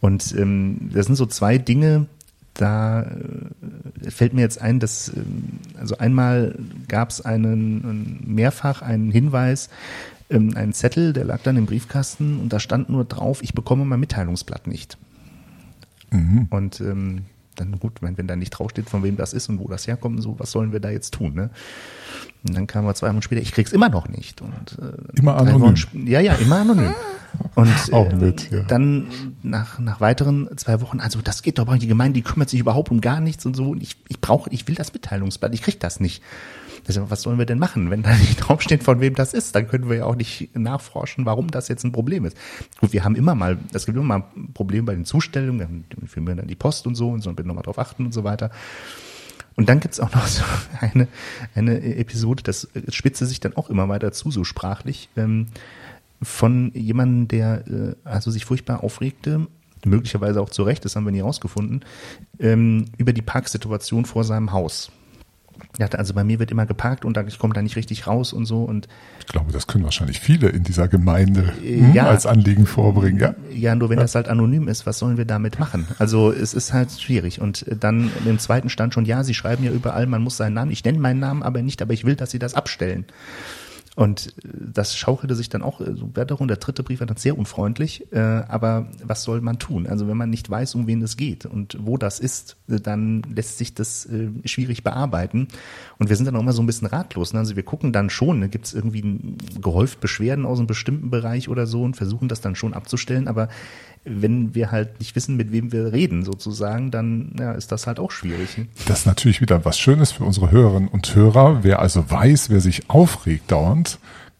[0.00, 2.08] Und ähm, das sind so zwei Dinge,
[2.54, 9.10] da äh, fällt mir jetzt ein, dass ähm, also einmal gab es einen mehrfach einen
[9.10, 9.68] Hinweis,
[10.30, 13.84] ähm, einen Zettel, der lag dann im Briefkasten und da stand nur drauf, ich bekomme
[13.84, 14.98] mein Mitteilungsblatt nicht.
[16.10, 16.46] Mhm.
[16.50, 17.22] Und ähm,
[17.56, 20.22] dann gut, wenn, wenn da nicht draufsteht, von wem das ist und wo das herkommt,
[20.22, 21.34] so was sollen wir da jetzt tun?
[21.34, 21.50] Ne?
[22.44, 24.40] Und dann kam wir zwei Wochen später, ich krieg's immer noch nicht.
[24.42, 25.76] Und, äh, immer anonym.
[26.06, 26.94] ja, ja, immer anonym.
[27.54, 28.62] Und äh, mit, ja.
[28.62, 29.06] dann
[29.42, 32.60] nach, nach weiteren zwei Wochen, also das geht doch bei die Gemeinde, die kümmert sich
[32.60, 33.70] überhaupt um gar nichts und so.
[33.70, 36.22] Und ich, ich brauche, ich will das Mitteilungsblatt, ich krieg das nicht.
[36.88, 37.90] Also, was sollen wir denn machen?
[37.90, 41.26] Wenn da nicht draufsteht, von wem das ist, dann können wir ja auch nicht nachforschen,
[41.26, 42.36] warum das jetzt ein Problem ist.
[42.80, 44.24] Gut, wir haben immer mal, es gibt immer mal
[44.54, 47.48] Probleme bei den Zustellungen, wir filmen dann die Post und so und so und bitte
[47.48, 48.50] nochmal drauf achten und so weiter.
[49.56, 50.42] Und dann gibt's auch noch so
[50.80, 51.08] eine,
[51.54, 55.08] eine Episode, das spitze sich dann auch immer weiter zu, so sprachlich.
[55.16, 55.48] Ähm,
[56.22, 59.46] von jemandem, der äh, also sich furchtbar aufregte,
[59.84, 61.84] möglicherweise auch zu Recht, das haben wir nie rausgefunden,
[62.38, 64.92] ähm, über die Parksituation vor seinem Haus.
[65.78, 68.44] Dachte, also bei mir wird immer geparkt und ich komme da nicht richtig raus und
[68.44, 68.62] so.
[68.64, 68.88] Und
[69.20, 73.18] ich glaube, das können wahrscheinlich viele in dieser Gemeinde hm, ja, als Anliegen vorbringen.
[73.20, 74.02] Ja, ja nur wenn ja.
[74.02, 75.86] das halt anonym ist, was sollen wir damit machen?
[75.98, 77.40] Also es ist halt schwierig.
[77.40, 80.70] Und dann im zweiten stand schon, ja, Sie schreiben ja überall, man muss seinen Namen,
[80.70, 83.06] ich nenne meinen Namen aber nicht, aber ich will, dass Sie das abstellen.
[83.94, 86.48] Und äh, das schaukelte sich dann auch äh, so weiter rum.
[86.48, 88.10] Der dritte Brief war dann sehr unfreundlich.
[88.12, 89.86] Äh, aber was soll man tun?
[89.86, 93.22] Also wenn man nicht weiß, um wen es geht und wo das ist, äh, dann
[93.22, 95.48] lässt sich das äh, schwierig bearbeiten.
[95.98, 97.32] Und wir sind dann auch immer so ein bisschen ratlos.
[97.32, 97.40] Ne?
[97.40, 98.48] Also wir gucken dann schon, ne?
[98.48, 102.54] gibt es irgendwie gehäuft Beschwerden aus einem bestimmten Bereich oder so und versuchen das dann
[102.54, 103.28] schon abzustellen.
[103.28, 103.48] Aber
[104.04, 108.00] wenn wir halt nicht wissen, mit wem wir reden, sozusagen, dann ja, ist das halt
[108.00, 108.58] auch schwierig.
[108.58, 108.66] Ne?
[108.86, 111.62] Das ist natürlich wieder was Schönes für unsere Hörerinnen und Hörer.
[111.62, 113.98] Wer also weiß, wer sich aufregt dauernd,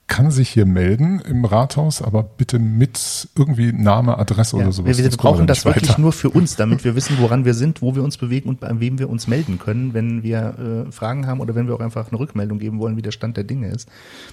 [0.09, 4.99] kann sich hier melden im Rathaus, aber bitte mit irgendwie Name, Adresse Ja, oder sowas.
[4.99, 6.01] wir, wir brauchen das wirklich weiter.
[6.01, 8.69] nur für uns, damit wir wissen, woran wir sind, wo wir uns bewegen und bei
[8.79, 12.09] wem wir uns melden können, wenn wir äh, Fragen haben oder wenn wir auch einfach
[12.11, 13.89] eine Rückmeldung geben wollen, wie der Stand der Dinge ist.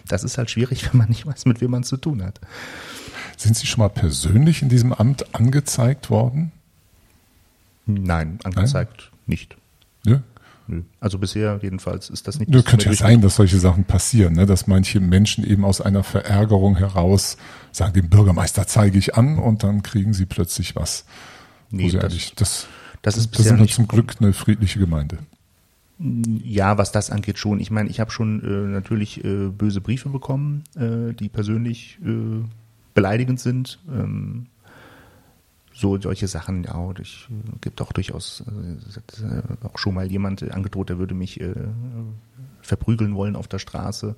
[0.07, 2.41] Das ist halt schwierig, wenn man nicht weiß, mit wem man es zu tun hat.
[3.39, 6.51] Sind Sie schon mal persönlich in diesem Amt angezeigt worden?
[7.85, 9.55] Nein, angezeigt nicht.
[10.05, 10.19] Nö.
[10.67, 10.81] Nö.
[10.99, 12.51] Also bisher jedenfalls ist das nicht.
[12.51, 14.45] Nö, das könnte ja sein, dass solche Sachen passieren, ne?
[14.45, 17.37] dass manche Menschen eben aus einer Verärgerung heraus
[17.71, 21.05] sagen, dem Bürgermeister zeige ich an und dann kriegen sie plötzlich was.
[21.71, 22.67] Nee, das- eigentlich, das,
[23.01, 25.17] das ist das bisher sind wir nicht zum Glück eine friedliche Gemeinde.
[26.43, 27.61] Ja, was das angeht schon.
[27.61, 32.43] Ich meine, ich habe schon äh, natürlich äh, böse Briefe bekommen, äh, die persönlich äh,
[32.99, 33.79] beleidigend sind.
[33.87, 34.47] Ähm,
[35.73, 40.89] so solche Sachen, ja, ich äh, gibt auch durchaus äh, auch schon mal jemand angedroht,
[40.89, 41.53] der würde mich äh,
[42.61, 44.15] verprügeln wollen auf der Straße.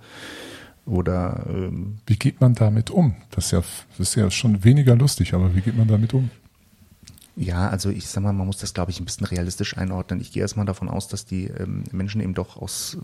[0.88, 3.14] Oder ähm, Wie geht man damit um?
[3.30, 6.32] Das ist ja, das ist ja schon weniger lustig, aber wie geht man damit um?
[7.36, 10.20] Ja, also ich sag mal, man muss das, glaube ich, ein bisschen realistisch einordnen.
[10.20, 12.98] Ich gehe erstmal davon aus, dass die ähm, Menschen eben doch aus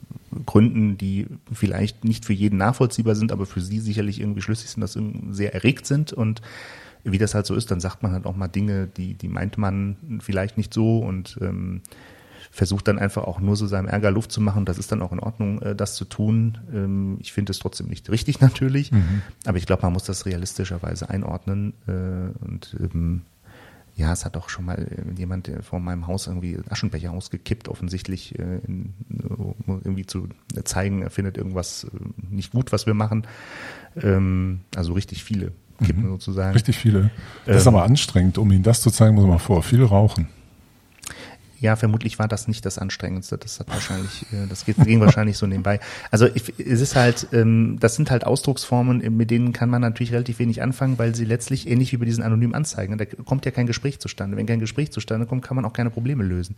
[0.46, 4.82] Gründen, die vielleicht nicht für jeden nachvollziehbar sind, aber für sie sicherlich irgendwie schlüssig sind,
[4.82, 6.42] dass sie sehr erregt sind und
[7.04, 9.58] wie das halt so ist, dann sagt man halt auch mal Dinge, die, die meint
[9.58, 11.82] man vielleicht nicht so und ähm,
[12.52, 14.66] versucht dann einfach auch nur so seinem Ärger Luft zu machen.
[14.66, 16.58] Das ist dann auch in Ordnung, äh, das zu tun.
[16.74, 18.92] Ähm, ich finde es trotzdem nicht richtig natürlich,
[19.46, 23.22] aber ich glaube, man muss das realistischerweise einordnen äh, und ähm,
[23.98, 27.68] ja, es hat auch schon mal äh, jemand der vor meinem Haus irgendwie Aschenbecher ausgekippt,
[27.68, 28.60] offensichtlich äh,
[29.18, 30.30] um irgendwie zu
[30.64, 31.88] zeigen, er findet irgendwas äh,
[32.30, 33.26] nicht gut, was wir machen.
[34.02, 35.52] Ähm, also richtig viele
[35.84, 36.54] kippen sozusagen.
[36.54, 37.10] Richtig viele.
[37.46, 37.76] Das ist Ähm.
[37.76, 39.64] aber anstrengend, um Ihnen das zu zeigen, muss man mal vor.
[39.64, 40.28] Viele rauchen.
[41.60, 43.38] Ja, vermutlich war das nicht das Anstrengendste.
[43.38, 45.80] Das hat wahrscheinlich, äh, das geht, ging wahrscheinlich so nebenbei.
[46.12, 50.14] Also es ist halt, ähm, das sind halt Ausdrucksformen, äh, mit denen kann man natürlich
[50.14, 53.52] relativ wenig anfangen, weil sie letztlich ähnlich wie bei diesen anonymen Anzeigen, da kommt ja
[53.52, 54.38] kein Gespräch zustande.
[54.38, 56.56] Wenn kein Gespräch zustande kommt, kann man auch keine Probleme lösen.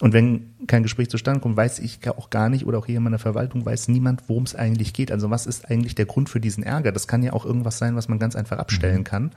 [0.00, 3.02] Und wenn kein Gespräch zustande kommt, weiß ich auch gar nicht oder auch hier in
[3.02, 5.12] meiner Verwaltung weiß niemand, worum es eigentlich geht.
[5.12, 6.92] Also was ist eigentlich der Grund für diesen Ärger?
[6.92, 9.32] Das kann ja auch irgendwas sein, was man ganz einfach abstellen kann.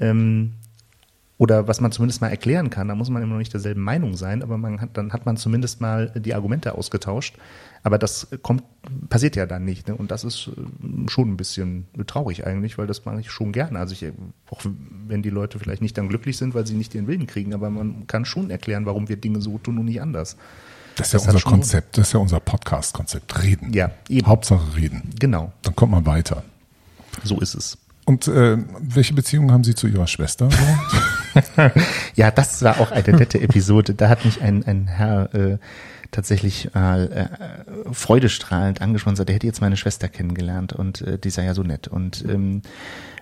[0.00, 0.52] Ähm,
[1.38, 2.88] oder was man zumindest mal erklären kann.
[2.88, 5.36] Da muss man immer noch nicht derselben Meinung sein, aber man hat, dann hat man
[5.36, 7.36] zumindest mal die Argumente ausgetauscht.
[7.84, 8.64] Aber das kommt,
[9.08, 9.86] passiert ja dann nicht.
[9.86, 9.94] Ne?
[9.94, 13.78] Und das ist äh, schon ein bisschen traurig eigentlich, weil das mache ich schon gerne.
[13.78, 14.12] Also ich, äh,
[14.50, 14.62] auch
[15.06, 17.70] wenn die Leute vielleicht nicht dann glücklich sind, weil sie nicht ihren Willen kriegen, aber
[17.70, 20.36] man kann schon erklären, warum wir Dinge so tun und nicht anders.
[20.96, 23.40] Das ist ja Das hat unser Konzept, das ist ja unser Podcast-Konzept.
[23.44, 23.72] Reden.
[23.72, 24.26] Ja, eben.
[24.26, 25.10] Hauptsache reden.
[25.20, 26.42] Genau, Dann kommt man weiter.
[27.22, 27.78] so ist es.
[28.06, 30.48] Und äh, welche Beziehung haben Sie zu Ihrer Schwester?
[32.14, 33.94] Ja, das war auch eine nette Episode.
[33.94, 35.58] Da hat mich ein, ein Herr äh,
[36.10, 37.28] tatsächlich äh, äh,
[37.92, 41.62] freudestrahlend angesprochen, sagt, er hätte jetzt meine Schwester kennengelernt und äh, die sei ja so
[41.62, 42.62] nett und ähm,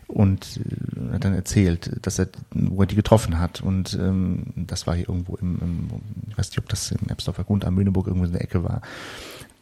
[0.06, 4.86] und äh, hat dann erzählt, dass er, wo er die getroffen hat und ähm, das
[4.86, 5.88] war hier irgendwo im, im
[6.30, 8.82] ich weiß nicht, ob das im Erbsdorfer Grund am Möhneburg irgendwo in der Ecke war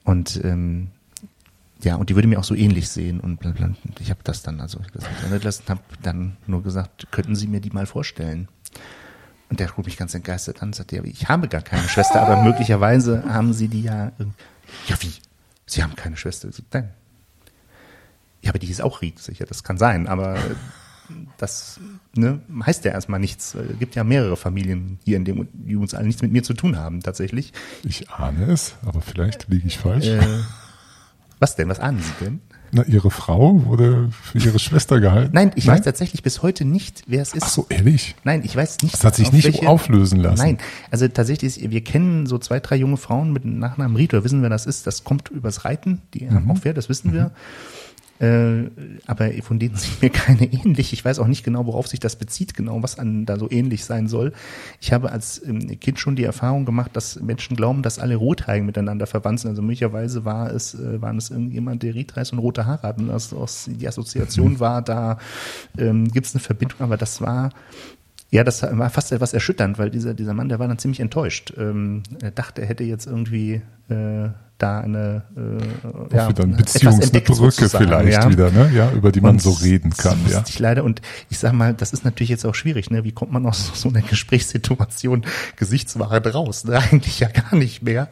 [0.05, 0.89] und ähm,
[1.85, 3.71] ja, und die würde mir auch so ähnlich sehen und bla bla.
[4.01, 7.71] Ich habe das dann also gesagt, lassen, habe dann nur gesagt, könnten Sie mir die
[7.71, 8.49] mal vorstellen?
[9.51, 12.23] Und der guckt mich ganz entgeistert an und sagt, ja, ich habe gar keine Schwester,
[12.23, 14.13] aber möglicherweise haben Sie die ja.
[14.89, 15.13] Ja, wie?
[15.67, 16.51] Sie haben keine Schwester?
[16.51, 16.91] So, Nein.
[18.43, 20.37] Ja, aber die ist auch Ried, sicher, das kann sein, aber
[21.39, 21.81] das
[22.15, 23.55] ne, heißt ja erstmal nichts.
[23.55, 26.55] Es gibt ja mehrere Familien hier, in dem, die uns alle nichts mit mir zu
[26.55, 27.53] tun haben, tatsächlich.
[27.83, 30.07] Ich ahne es, aber vielleicht liege ich falsch.
[30.07, 30.21] Äh,
[31.41, 31.69] was denn?
[31.69, 32.41] Was ahnen Sie denn?
[32.77, 35.31] Na, Ihre Frau wurde für Ihre Schwester gehalten?
[35.33, 37.45] Nein, ich weiß tatsächlich bis heute nicht, wer es ist.
[37.45, 38.17] Ach so, ehrlich?
[38.25, 38.95] Nein, ich weiß nicht.
[38.95, 40.43] Das hat sich nicht auflösen lassen.
[40.43, 40.59] Nein,
[40.91, 44.25] also tatsächlich, ist, wir kennen so zwei, drei junge Frauen mit dem Nachnamen Ried, oder
[44.25, 44.89] wissen, wer das ist.
[44.89, 46.35] Das kommt übers Reiten, die Mhm.
[46.35, 47.31] haben auch Pferd, das wissen wir.
[48.21, 48.71] Äh,
[49.07, 50.93] aber von denen sind mir keine ähnlich.
[50.93, 53.85] Ich weiß auch nicht genau, worauf sich das bezieht, genau, was an da so ähnlich
[53.85, 54.33] sein soll.
[54.81, 58.67] Ich habe als ähm, Kind schon die Erfahrung gemacht, dass Menschen glauben, dass alle Rotheigen
[58.67, 59.51] miteinander verwandt sind.
[59.51, 62.99] Also möglicherweise war es, äh, waren es irgendjemand, der Riedreis und rote Haare hat.
[62.99, 65.19] Und das, aus, die Assoziation war, da
[65.77, 67.51] ähm, gibt es eine Verbindung, aber das war
[68.35, 71.55] ja, das war fast etwas erschütternd, weil dieser, dieser Mann, der war dann ziemlich enttäuscht.
[71.57, 77.69] Ähm, er dachte, er hätte jetzt irgendwie äh, da eine äh, Ja, wieder eine Beziehungsbrücke
[77.69, 78.29] vielleicht ja.
[78.29, 78.73] wieder, ne?
[78.75, 80.45] Ja, über die man Und so reden kann, das ja.
[80.49, 83.05] Ich leider, und ich sag mal, das ist natürlich jetzt auch schwierig, ne?
[83.05, 86.65] Wie kommt man aus so einer Gesprächssituation gesichtswahrend raus?
[86.65, 86.77] Ne?
[86.91, 88.09] Eigentlich ja gar nicht mehr.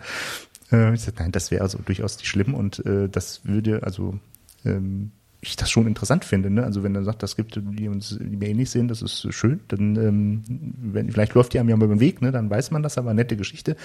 [0.71, 4.21] Äh, ich sag, nein, das wäre also durchaus nicht schlimm und äh, das würde, also
[4.65, 5.11] ähm,
[5.45, 6.63] ich das schon interessant finde, ne?
[6.63, 9.61] Also wenn er sagt, das gibt, die uns die mir ähnlich sehen, das ist schön,
[9.69, 10.43] dann ähm,
[10.81, 12.31] wenn, vielleicht läuft die einem ja mal über den Weg, ne?
[12.31, 13.77] Dann weiß man das, aber nette Geschichte.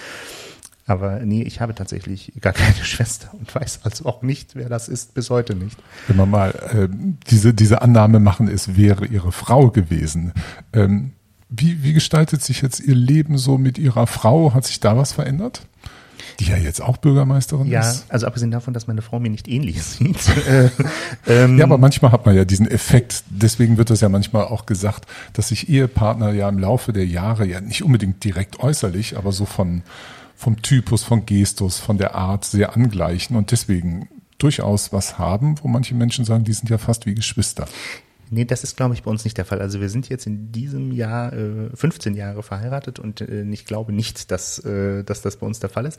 [0.86, 4.88] Aber nee, ich habe tatsächlich gar keine Schwester und weiß also auch nicht, wer das
[4.88, 5.76] ist, bis heute nicht.
[6.06, 6.88] Wenn wir mal äh,
[7.28, 10.32] diese, diese Annahme machen, es wäre ihre Frau gewesen.
[10.72, 11.12] Ähm,
[11.50, 14.54] wie, wie gestaltet sich jetzt ihr Leben so mit ihrer Frau?
[14.54, 15.62] Hat sich da was verändert?
[16.40, 18.06] Die ja jetzt auch Bürgermeisterin ja, ist.
[18.06, 20.18] Ja, also abgesehen davon, dass meine Frau mir nicht ähnlich sieht.
[21.26, 23.24] ähm, ja, aber manchmal hat man ja diesen Effekt.
[23.28, 27.46] Deswegen wird das ja manchmal auch gesagt, dass sich Ehepartner ja im Laufe der Jahre
[27.46, 29.82] ja nicht unbedingt direkt äußerlich, aber so von,
[30.36, 35.68] vom Typus, von Gestus, von der Art sehr angleichen und deswegen durchaus was haben, wo
[35.68, 37.66] manche Menschen sagen, die sind ja fast wie Geschwister.
[38.30, 39.60] Nee, das ist, glaube ich, bei uns nicht der Fall.
[39.60, 43.92] Also wir sind jetzt in diesem Jahr äh, 15 Jahre verheiratet und äh, ich glaube
[43.92, 45.98] nicht, dass, äh, dass das bei uns der Fall ist.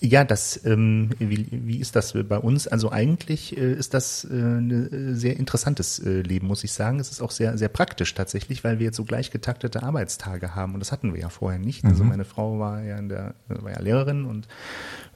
[0.00, 2.66] Ja, das, ähm, wie, wie ist das bei uns?
[2.66, 7.00] Also eigentlich äh, ist das äh, ein äh, sehr interessantes äh, Leben, muss ich sagen.
[7.00, 10.74] Es ist auch sehr, sehr praktisch tatsächlich, weil wir jetzt so gleich getaktete Arbeitstage haben
[10.74, 11.84] und das hatten wir ja vorher nicht.
[11.84, 12.10] Also mhm.
[12.10, 14.48] meine Frau war ja in der, war ja Lehrerin und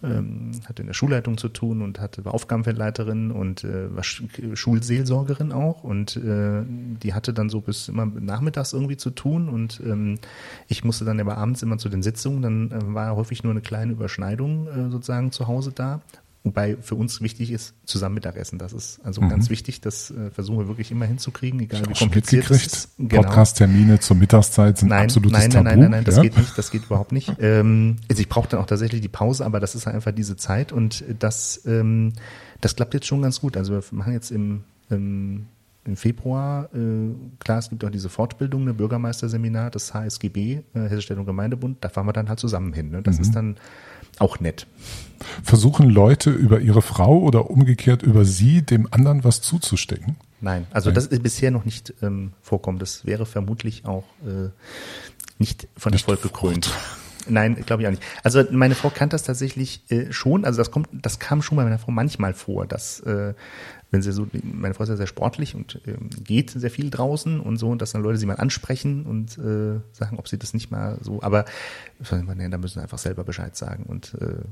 [0.03, 5.53] ähm, hatte in der Schulleitung zu tun und hatte war Aufgabenfeldleiterin und äh, war Schulseelsorgerin
[5.53, 10.19] auch und äh, die hatte dann so bis immer nachmittags irgendwie zu tun und ähm,
[10.69, 13.61] ich musste dann aber abends immer zu den Sitzungen, dann äh, war häufig nur eine
[13.61, 16.01] kleine Überschneidung äh, sozusagen zu Hause da
[16.45, 18.59] Wobei für uns wichtig ist, zusammen Mittagessen.
[18.59, 19.29] Das ist also mhm.
[19.29, 19.81] ganz wichtig.
[19.81, 22.89] Das äh, versuchen wir wirklich immer hinzukriegen, egal wie kompliziert es ist.
[22.99, 23.23] Genau.
[23.23, 25.69] Podcast-Termine zur Mittagszeit sind nein, absolutes nein, nein, Tabu.
[25.69, 26.23] Nein, nein, nein, das ja?
[26.23, 26.59] geht nicht.
[26.59, 27.33] Das geht überhaupt nicht.
[27.43, 30.71] Ähm, also ich brauche dann auch tatsächlich die Pause, aber das ist einfach diese Zeit
[30.71, 32.13] und das, ähm,
[32.61, 33.57] das klappt jetzt schon ganz gut.
[33.57, 35.47] Also wir machen jetzt im, im
[35.85, 41.03] im Februar, äh, klar, es gibt auch diese Fortbildung, eine Bürgermeisterseminar, das HSGB, äh, Hessische
[41.03, 42.91] Städte und Gemeindebund, da fahren wir dann halt zusammen hin.
[42.91, 43.03] Ne?
[43.03, 43.23] Das mhm.
[43.23, 43.57] ist dann
[44.19, 44.67] auch nett.
[45.43, 50.17] Versuchen Leute über ihre Frau oder umgekehrt über sie dem anderen was zuzustecken?
[50.41, 50.95] Nein, also Nein.
[50.97, 52.79] das ist bisher noch nicht ähm, vorkommen.
[52.79, 54.51] Das wäre vermutlich auch äh,
[55.39, 56.71] nicht von Erfolg gekrönt.
[57.29, 58.03] Nein, glaube ich auch nicht.
[58.23, 60.45] Also meine Frau kann das tatsächlich äh, schon.
[60.45, 63.35] Also das kommt, das kam schon bei meiner Frau manchmal vor, dass äh,
[63.93, 67.39] wenn sie so, meine Frau ist ja sehr sportlich und ähm, geht sehr viel draußen
[67.41, 70.55] und so, und dass dann Leute sie mal ansprechen und äh, sagen, ob sie das
[70.55, 71.45] nicht mal so, aber
[72.01, 74.43] nee, da müssen sie einfach selber Bescheid sagen und äh,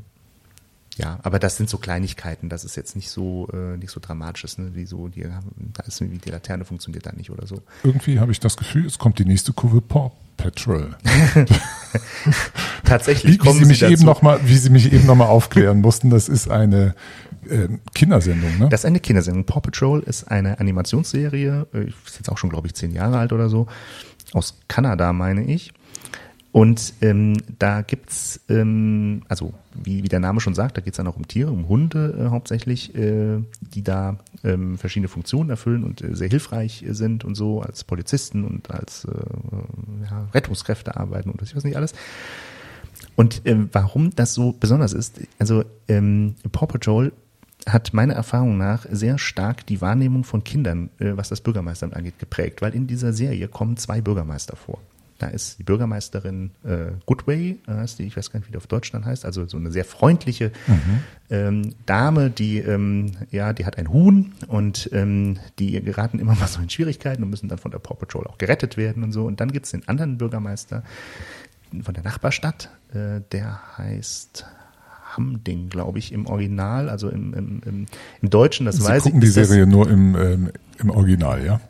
[0.97, 4.59] ja, aber das sind so Kleinigkeiten, das ist jetzt nicht so äh, nicht so dramatisch,
[4.59, 4.71] ne?
[4.75, 7.63] wie so die, da ist wie die Laterne funktioniert da nicht oder so.
[7.85, 10.97] Irgendwie habe ich das Gefühl, es kommt die nächste Kurve Paw Patrol.
[12.85, 13.43] Tatsächlich.
[13.43, 16.11] Wie, wie Sie mich eben noch mal, wie Sie mich eben noch mal aufklären mussten,
[16.11, 16.95] das ist eine
[17.49, 18.69] äh, Kindersendung, ne?
[18.71, 19.45] Das ist eine Kindersendung.
[19.45, 23.33] Paw Patrol ist eine Animationsserie, äh, ist jetzt auch schon, glaube ich, zehn Jahre alt
[23.33, 23.67] oder so,
[24.33, 25.73] aus Kanada, meine ich.
[26.53, 31.07] Und ähm, da gibt's, ähm, also wie, wie der Name schon sagt, da geht's dann
[31.07, 36.03] auch um Tiere, um Hunde äh, hauptsächlich, äh, die da ähm, verschiedene Funktionen erfüllen und
[36.03, 39.11] äh, sehr hilfreich sind und so, als Polizisten und als äh,
[40.11, 41.95] ja, Rettungskräfte arbeiten und was ich weiß nicht alles.
[43.15, 47.13] Und ähm, warum das so besonders ist, also ähm, Paw Patrol
[47.69, 52.19] hat meiner Erfahrung nach sehr stark die Wahrnehmung von Kindern, äh, was das Bürgermeisteramt angeht,
[52.19, 54.81] geprägt, weil in dieser Serie kommen zwei Bürgermeister vor.
[55.21, 58.67] Da ist die Bürgermeisterin äh, Goodway, äh, die, ich weiß gar nicht, wie die auf
[58.67, 61.01] Deutsch dann heißt, also so eine sehr freundliche mhm.
[61.29, 66.49] ähm, Dame, die ähm, ja, die hat ein Huhn und ähm, die geraten immer mal
[66.49, 69.27] so in Schwierigkeiten und müssen dann von der Paw Patrol auch gerettet werden und so.
[69.27, 70.85] Und dann gibt's den anderen Bürgermeister
[71.83, 74.47] von der Nachbarstadt, äh, der heißt
[75.17, 77.87] Hamding, glaube ich, im Original, also im, im, im,
[78.23, 79.27] im Deutschen, das Sie weiß gucken ich.
[79.27, 81.61] die Serie nur im, ähm, im Original, ja?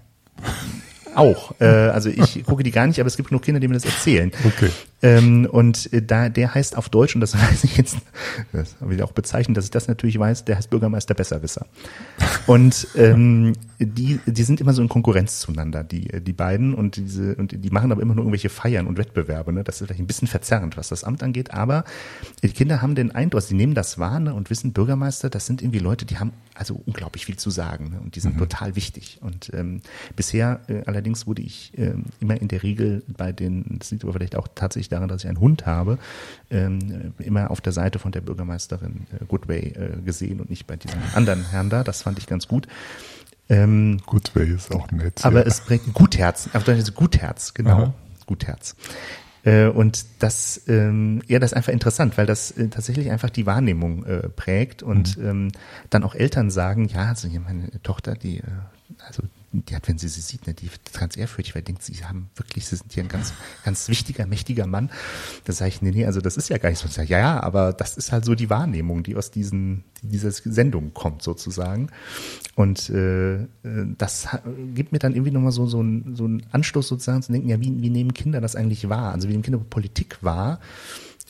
[1.14, 1.54] Auch.
[1.60, 3.84] Äh, also ich gucke die gar nicht, aber es gibt nur Kinder, die mir das
[3.84, 4.32] erzählen.
[4.44, 4.70] Okay.
[5.02, 7.98] Ähm, und äh, da der heißt auf Deutsch, und das weiß ich jetzt,
[8.52, 11.66] das habe ich auch bezeichnet, dass ich das natürlich weiß, der heißt Bürgermeister Besserwisser.
[12.46, 17.34] Und ähm, die, die sind immer so in Konkurrenz zueinander, die, die beiden, und diese,
[17.36, 19.52] und die machen aber immer nur irgendwelche Feiern und Wettbewerbe.
[19.52, 19.64] Ne?
[19.64, 21.84] Das ist vielleicht ein bisschen verzerrend, was das Amt angeht, aber
[22.42, 25.62] die Kinder haben den Eindruck, sie nehmen das wahr ne, und wissen, Bürgermeister, das sind
[25.62, 28.40] irgendwie Leute, die haben also unglaublich viel zu sagen ne, und die sind mhm.
[28.40, 29.18] total wichtig.
[29.22, 29.80] Und ähm,
[30.14, 34.12] bisher äh, allerdings wurde ich äh, immer in der Regel bei den, das liegt aber
[34.12, 35.98] vielleicht auch tatsächlich daran, dass ich einen Hund habe,
[36.50, 40.76] ähm, immer auf der Seite von der Bürgermeisterin äh, Goodway äh, gesehen und nicht bei
[40.76, 41.84] diesem anderen Herrn da.
[41.84, 42.66] Das fand ich ganz gut.
[43.48, 45.24] Ähm, Goodway ist auch nett.
[45.24, 45.46] Aber ja.
[45.46, 47.70] es bringt Gutherz, auf Deutsch ist Gutherz, genau.
[47.70, 47.94] Aha.
[48.26, 48.76] Gutherz.
[49.42, 53.46] Äh, und das, ähm, ja, das ist einfach interessant, weil das äh, tatsächlich einfach die
[53.46, 55.26] Wahrnehmung äh, prägt und mhm.
[55.26, 55.52] ähm,
[55.88, 58.42] dann auch Eltern sagen, ja, also hier meine Tochter, die,
[59.06, 62.04] also die hat, wenn sie sie sieht, ne, die wird ganz ehrfürchtig, weil denkt, sie
[62.04, 63.32] haben wirklich, sie sind hier ein ganz,
[63.64, 64.90] ganz wichtiger, mächtiger Mann.
[65.44, 67.02] Da sage ich, nee, nee, also das ist ja gar nicht so.
[67.02, 71.22] Ja, ja, aber das ist halt so die Wahrnehmung, die aus diesen, dieser Sendung kommt
[71.22, 71.90] sozusagen.
[72.54, 73.46] Und äh,
[73.98, 74.28] das
[74.74, 77.60] gibt mir dann irgendwie nochmal so, so, ein, so einen Anschluss sozusagen zu denken, ja,
[77.60, 79.12] wie, wie nehmen Kinder das eigentlich wahr?
[79.12, 80.60] Also wie nehmen Kinder Politik wahr?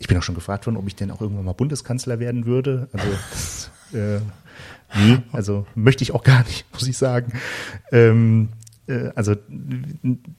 [0.00, 2.88] ich bin auch schon gefragt worden, ob ich denn auch irgendwann mal Bundeskanzler werden würde.
[2.92, 4.20] Also das, äh,
[4.94, 7.33] nee, also möchte ich auch gar nicht, muss ich sagen.
[7.92, 8.50] Ähm,
[8.90, 9.35] äh, also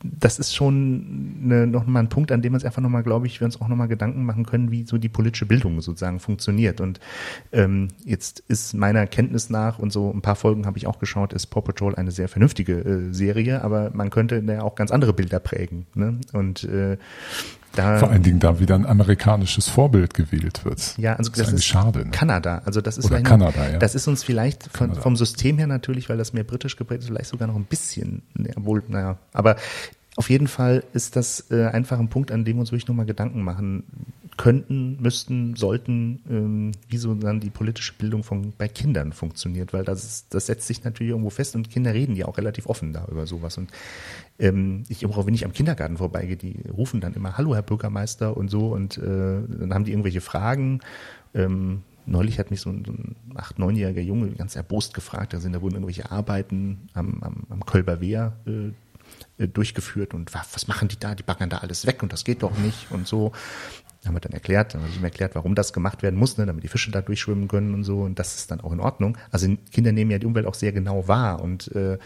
[0.04, 3.28] das ist schon eine, noch mal ein Punkt, an dem wir uns einfach nochmal, glaube
[3.28, 6.82] ich, wir uns auch nochmal Gedanken machen können, wie so die politische Bildung sozusagen funktioniert.
[6.82, 7.00] Und
[7.52, 11.34] ähm, jetzt ist meiner Kenntnis nach, und so ein paar Folgen habe ich auch geschaut,
[11.34, 15.14] ist Paw Patrol eine sehr vernünftige äh, Serie, aber man könnte da auch ganz andere
[15.14, 15.86] Bilder prägen.
[15.96, 16.20] Ne?
[16.34, 16.98] Und äh,
[17.74, 20.98] da, Vor allen Dingen da wieder ein amerikanisches Vorbild gewählt wird.
[20.98, 22.12] Ja, also das, das ist schade, ne?
[22.12, 22.62] Kanada.
[22.66, 23.78] Also das ist Oder Kanada, ja.
[23.78, 27.08] Das ist uns vielleicht von, vom System her natürlich, weil das mehr britisch geprägt ist,
[27.08, 29.56] vielleicht sogar noch ein bisschen, ja, wohl, naja, aber
[30.18, 33.06] auf jeden Fall ist das äh, einfach ein Punkt, an dem wir uns wirklich nochmal
[33.06, 33.84] Gedanken machen
[34.42, 39.84] könnten, müssten, sollten, ähm, wie so dann die politische Bildung von, bei Kindern funktioniert, weil
[39.84, 42.92] das, ist, das setzt sich natürlich irgendwo fest und Kinder reden ja auch relativ offen
[42.92, 43.60] da über sowas.
[43.60, 43.70] Und
[44.40, 48.36] ähm, ich auch wenn ich am Kindergarten vorbeigehe, die rufen dann immer, hallo Herr Bürgermeister
[48.36, 50.80] und so und äh, dann haben die irgendwelche Fragen.
[51.36, 55.40] Ähm, neulich hat mich so ein, so ein acht, neunjähriger Junge ganz erbost gefragt, da
[55.40, 58.72] sind da wurden irgendwelche Arbeiten am, am, am Kölber Wehr äh,
[59.38, 61.16] äh, durchgeführt und was machen die da?
[61.16, 63.32] Die backen da alles weg und das geht doch nicht und so.
[64.06, 66.48] Haben wir dann erklärt, dann habe ich ihm erklärt, warum das gemacht werden muss, ne,
[66.48, 68.02] damit die Fische da durchschwimmen können und so.
[68.02, 69.16] Und das ist dann auch in Ordnung.
[69.30, 71.40] Also Kinder nehmen ja die Umwelt auch sehr genau wahr.
[71.40, 72.00] Und äh,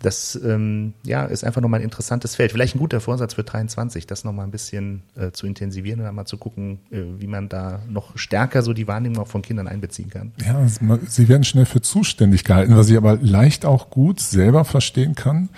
[0.00, 2.52] das ähm, ja, ist einfach nochmal ein interessantes Feld.
[2.52, 6.26] Vielleicht ein guter Vorsatz für 23, das nochmal ein bisschen äh, zu intensivieren und einmal
[6.26, 10.10] zu gucken, äh, wie man da noch stärker so die Wahrnehmung auch von Kindern einbeziehen
[10.10, 10.32] kann.
[10.46, 10.64] Ja,
[11.08, 15.48] sie werden schnell für zuständig gehalten, was ich aber leicht auch gut selber verstehen kann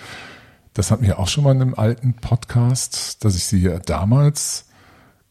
[0.77, 4.66] das hat mir auch schon mal in einem alten Podcast, dass ich sie ja damals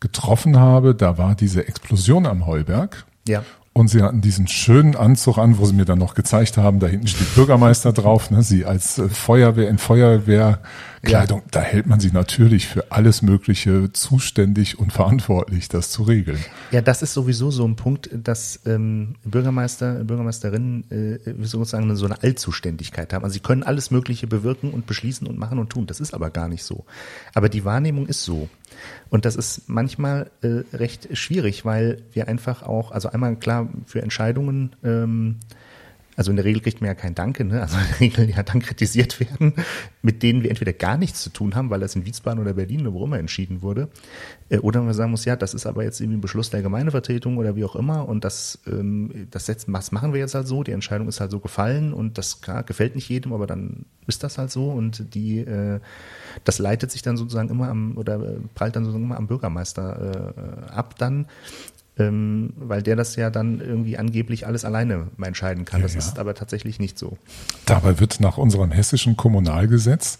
[0.01, 0.95] getroffen habe.
[0.95, 3.07] Da war diese Explosion am Heuberg.
[3.27, 3.43] Ja.
[3.73, 6.87] Und sie hatten diesen schönen Anzug an, wo sie mir dann noch gezeigt haben, da
[6.87, 8.43] hinten steht Bürgermeister drauf, ne?
[8.43, 9.77] sie als äh, Feuerwehr in
[11.07, 11.47] Feuerwehrkleidung, ja.
[11.51, 16.39] da hält man sich natürlich für alles Mögliche zuständig und verantwortlich, das zu regeln.
[16.71, 22.23] Ja, das ist sowieso so ein Punkt, dass ähm, Bürgermeister, Bürgermeisterinnen äh, sozusagen so eine
[22.23, 23.25] Allzuständigkeit haben.
[23.25, 25.87] Also sie können alles Mögliche bewirken und beschließen und machen und tun.
[25.87, 26.85] Das ist aber gar nicht so.
[27.35, 28.49] Aber die Wahrnehmung ist so.
[29.09, 34.03] Und das ist manchmal äh, recht schwierig, weil wir einfach auch, also einmal klar für
[34.03, 35.37] Entscheidungen ähm,
[36.17, 37.61] also in der Regel kriegt man ja kein Danke, ne?
[37.61, 39.53] also in der Regel ja dann kritisiert werden,
[40.03, 42.81] mit denen wir entweder gar nichts zu tun haben, weil das in Wiesbaden oder Berlin
[42.81, 43.89] oder wo immer entschieden wurde,
[44.49, 47.37] äh, oder man sagen muss, ja, das ist aber jetzt irgendwie ein Beschluss der Gemeindevertretung
[47.37, 50.63] oder wie auch immer und das, ähm, das setzt, was machen wir jetzt halt so,
[50.63, 54.25] die Entscheidung ist halt so gefallen und das klar, gefällt nicht jedem, aber dann ist
[54.25, 55.81] das halt so und die, äh,
[56.45, 58.19] das leitet sich dann sozusagen immer am, oder
[58.55, 61.27] prallt dann sozusagen immer am Bürgermeister äh, ab dann
[61.99, 65.81] ähm, weil der das ja dann irgendwie angeblich alles alleine entscheiden kann.
[65.81, 66.01] Ja, das ja.
[66.01, 67.17] ist aber tatsächlich nicht so.
[67.65, 70.19] Dabei wird nach unserem hessischen Kommunalgesetz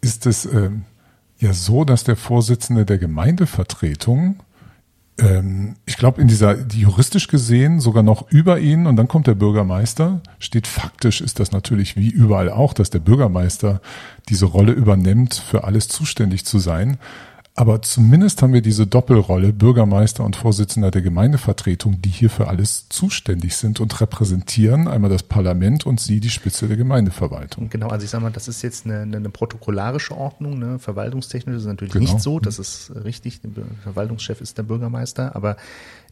[0.00, 0.84] ist es ähm,
[1.38, 4.40] ja so, dass der Vorsitzende der Gemeindevertretung
[5.18, 9.26] ähm, ich glaube, in dieser, die juristisch gesehen sogar noch über ihn und dann kommt
[9.26, 13.80] der Bürgermeister, steht faktisch ist das natürlich wie überall auch, dass der Bürgermeister
[14.28, 16.98] diese Rolle übernimmt, für alles zuständig zu sein.
[17.58, 22.88] Aber zumindest haben wir diese Doppelrolle Bürgermeister und Vorsitzender der Gemeindevertretung, die hier für alles
[22.88, 27.68] zuständig sind und repräsentieren einmal das Parlament und sie die Spitze der Gemeindeverwaltung.
[27.68, 30.78] Genau, also ich sage mal, das ist jetzt eine, eine protokollarische Ordnung, ne?
[30.78, 32.04] verwaltungstechnisch ist es natürlich genau.
[32.04, 35.56] nicht so, das ist richtig, der Verwaltungschef ist der Bürgermeister, aber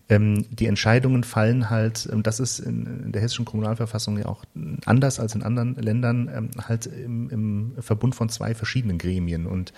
[0.09, 4.45] ähm, die Entscheidungen fallen halt, ähm, das ist in, in, der hessischen Kommunalverfassung ja auch
[4.85, 9.73] anders als in anderen Ländern, ähm, halt im, im Verbund von zwei verschiedenen Gremien und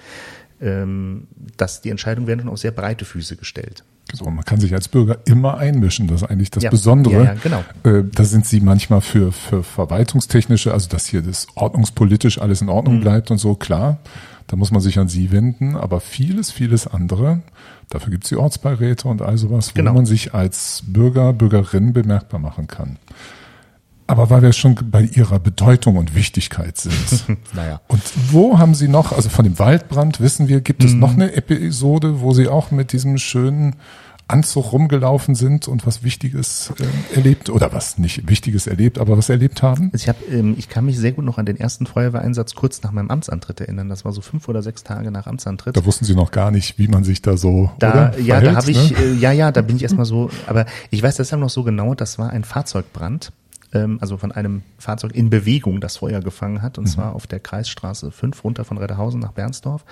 [0.61, 3.85] ähm, dass die Entscheidungen werden schon auf sehr breite Füße gestellt.
[4.12, 6.09] So, man kann sich als Bürger immer einmischen.
[6.09, 7.14] Das ist eigentlich das ja, Besondere.
[7.14, 7.64] Ja, ja, genau.
[7.85, 12.71] Äh, da sind sie manchmal für, für verwaltungstechnische, also dass hier das ordnungspolitisch alles in
[12.71, 13.01] Ordnung mhm.
[13.01, 13.99] bleibt und so, klar.
[14.47, 15.77] Da muss man sich an sie wenden.
[15.77, 17.43] Aber vieles, vieles andere,
[17.90, 19.94] dafür gibt es die Ortsbeiräte und all sowas, wo genau.
[19.94, 22.98] man sich als Bürger, Bürgerin bemerkbar machen kann.
[24.07, 27.38] Aber weil wir schon bei ihrer Bedeutung und Wichtigkeit sind.
[27.55, 27.83] naja.
[27.88, 28.01] Und
[28.33, 31.01] wo haben Sie noch, also von dem Waldbrand wissen wir, gibt es mhm.
[31.01, 33.77] noch eine Episode, wo Sie auch mit diesem schönen
[34.29, 39.29] Anzug rumgelaufen sind und was Wichtiges äh, erlebt oder was nicht Wichtiges erlebt, aber was
[39.29, 39.91] erlebt haben?
[39.93, 42.83] Also ich habe, ähm, ich kann mich sehr gut noch an den ersten Feuerwehreinsatz kurz
[42.83, 43.88] nach meinem Amtsantritt erinnern.
[43.88, 45.77] Das war so fünf oder sechs Tage nach Amtsantritt.
[45.77, 48.57] Da wussten Sie noch gar nicht, wie man sich da so da, oder, ja, verhält,
[48.57, 48.99] da habe ich, ne?
[48.99, 51.95] äh, ja, ja, da bin ich erstmal so, aber ich weiß deshalb noch so genau,
[51.95, 53.33] das war ein Fahrzeugbrand
[53.73, 56.88] ähm, also von einem Fahrzeug in Bewegung, das Feuer gefangen hat, und mhm.
[56.88, 59.85] zwar auf der Kreisstraße 5 runter von Redderhausen nach Bernsdorf.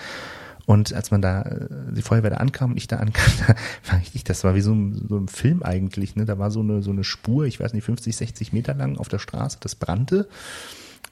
[0.67, 3.55] Und als man da, äh, die Feuerwehr da ankam und ich da ankam, da
[3.91, 6.25] war ich, das war wie so ein, so ein Film eigentlich, ne?
[6.25, 9.09] Da war so eine, so eine Spur, ich weiß nicht, 50, 60 Meter lang auf
[9.09, 10.29] der Straße, das brannte.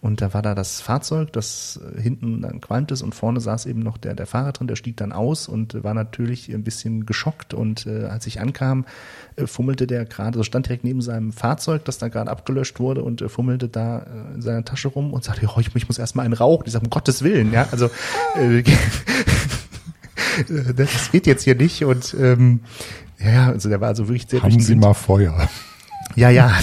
[0.04, 3.64] Und da war da das Fahrzeug, das äh, hinten dann qualmt ist und vorne saß
[3.64, 7.06] eben noch der, der Fahrer drin, der stieg dann aus und war natürlich ein bisschen
[7.06, 7.54] geschockt.
[7.54, 8.84] Und äh, als ich ankam,
[9.36, 13.02] äh, fummelte der gerade, so stand direkt neben seinem Fahrzeug, das da gerade abgelöscht wurde
[13.02, 15.98] und äh, fummelte da äh, in seiner Tasche rum und sagte, oh, ich, ich muss
[15.98, 16.64] erstmal einen rauchen.
[16.66, 17.88] Ich sage, um Gottes Willen, ja, also
[18.36, 18.62] äh,
[20.76, 21.84] das geht jetzt hier nicht.
[21.84, 22.60] Und ähm,
[23.18, 25.48] ja, also der war also wirklich sehr Haben Sie mal Feuer?
[26.16, 26.52] Ja, ja.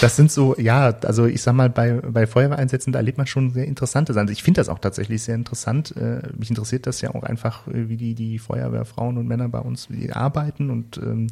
[0.00, 3.50] Das, sind so, ja, also ich sag mal, bei, bei Feuerwehreinsätzen, da erlebt man schon
[3.50, 4.28] sehr interessante Sachen.
[4.28, 5.96] Ich finde das auch tatsächlich sehr interessant.
[5.96, 9.60] Äh, mich interessiert das ja auch einfach, äh, wie die, die Feuerwehrfrauen und Männer bei
[9.60, 11.28] uns wie die arbeiten und ähm,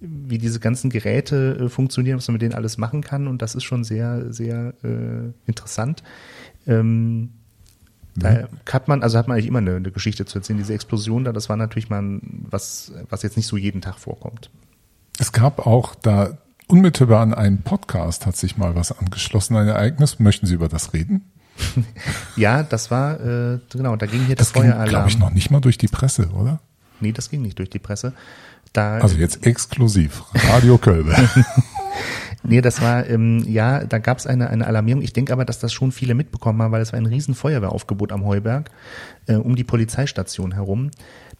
[0.00, 3.26] wie diese ganzen Geräte äh, funktionieren, was man mit denen alles machen kann.
[3.26, 6.02] Und das ist schon sehr, sehr äh, interessant.
[6.66, 7.30] Ähm,
[8.16, 10.58] da hat man, also hat man eigentlich immer eine, eine, Geschichte zu erzählen.
[10.58, 14.50] Diese Explosion da, das war natürlich mal was, was jetzt nicht so jeden Tag vorkommt.
[15.18, 20.18] Es gab auch da unmittelbar an einen Podcast hat sich mal was angeschlossen, ein Ereignis.
[20.18, 21.30] Möchten Sie über das reden?
[22.36, 24.88] ja, das war, äh, genau, da ging hier das der Feueralarm.
[24.88, 26.60] glaube ich, noch nicht mal durch die Presse, oder?
[27.00, 28.12] Nee, das ging nicht durch die Presse.
[28.72, 31.14] Da, also jetzt exklusiv, Radio Kölbe.
[32.46, 35.02] nee, das war, ähm, ja, da gab es eine, eine Alarmierung.
[35.02, 38.12] Ich denke aber, dass das schon viele mitbekommen haben, weil es war ein riesen Feuerwehraufgebot
[38.12, 38.70] am Heuberg
[39.26, 40.90] äh, um die Polizeistation herum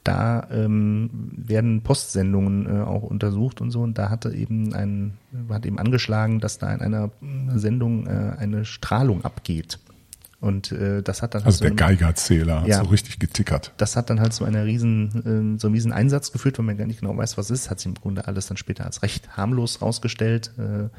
[0.05, 3.81] da ähm, werden Postsendungen äh, auch untersucht und so.
[3.81, 5.15] Und da hatte eben ein,
[5.49, 7.11] hat eben angeschlagen, dass da in einer
[7.55, 9.79] Sendung äh, eine Strahlung abgeht.
[10.45, 13.73] Und äh, das hat dann also halt der so Geigerzähler hat ja, so richtig getickert.
[13.79, 16.77] Das hat dann halt so einer riesen, äh, so einen riesen Einsatz geführt, weil man
[16.77, 17.71] gar nicht genau weiß, was ist.
[17.71, 20.53] Hat sich im Grunde alles dann später als recht harmlos rausgestellt.
[20.59, 20.91] Äh, war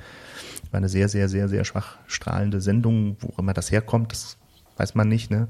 [0.72, 4.38] eine sehr, sehr, sehr, sehr schwach strahlende Sendung, wo immer das herkommt, das
[4.78, 5.30] weiß man nicht.
[5.30, 5.48] Ne?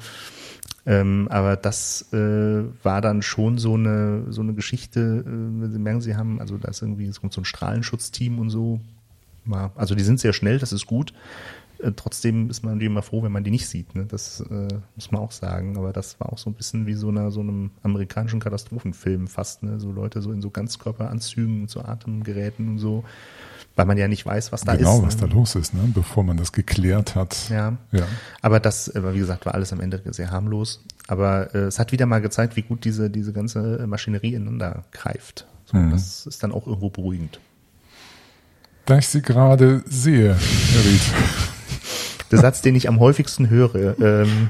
[0.85, 5.79] Ähm, aber das äh, war dann schon so eine, so eine Geschichte, äh, wenn Sie
[5.79, 8.81] merken, Sie haben, also da ist irgendwie so ein Strahlenschutzteam und so.
[9.75, 11.13] Also die sind sehr schnell, das ist gut.
[11.79, 13.95] Äh, trotzdem ist man immer froh, wenn man die nicht sieht.
[13.95, 14.05] Ne?
[14.05, 15.77] Das äh, muss man auch sagen.
[15.77, 19.63] Aber das war auch so ein bisschen wie so, einer, so einem amerikanischen Katastrophenfilm fast.
[19.63, 19.79] Ne?
[19.79, 23.03] So Leute so in so Ganzkörperanzügen und so Atemgeräten und so
[23.75, 24.95] weil man ja nicht weiß, was da genau, ist.
[24.95, 25.27] Genau, was ne?
[25.27, 25.81] da los ist, ne?
[25.93, 27.49] bevor man das geklärt hat.
[27.49, 27.77] Ja.
[27.91, 28.07] ja.
[28.41, 30.83] Aber das, äh, wie gesagt, war alles am Ende sehr harmlos.
[31.07, 35.45] Aber äh, es hat wieder mal gezeigt, wie gut diese, diese ganze Maschinerie ineinander greift.
[35.65, 35.91] So, mhm.
[35.91, 37.39] Das ist dann auch irgendwo beruhigend.
[38.85, 41.54] Da ich sie gerade sehe, Herr Ried.
[42.31, 44.49] Der Satz, den ich am häufigsten höre, ähm,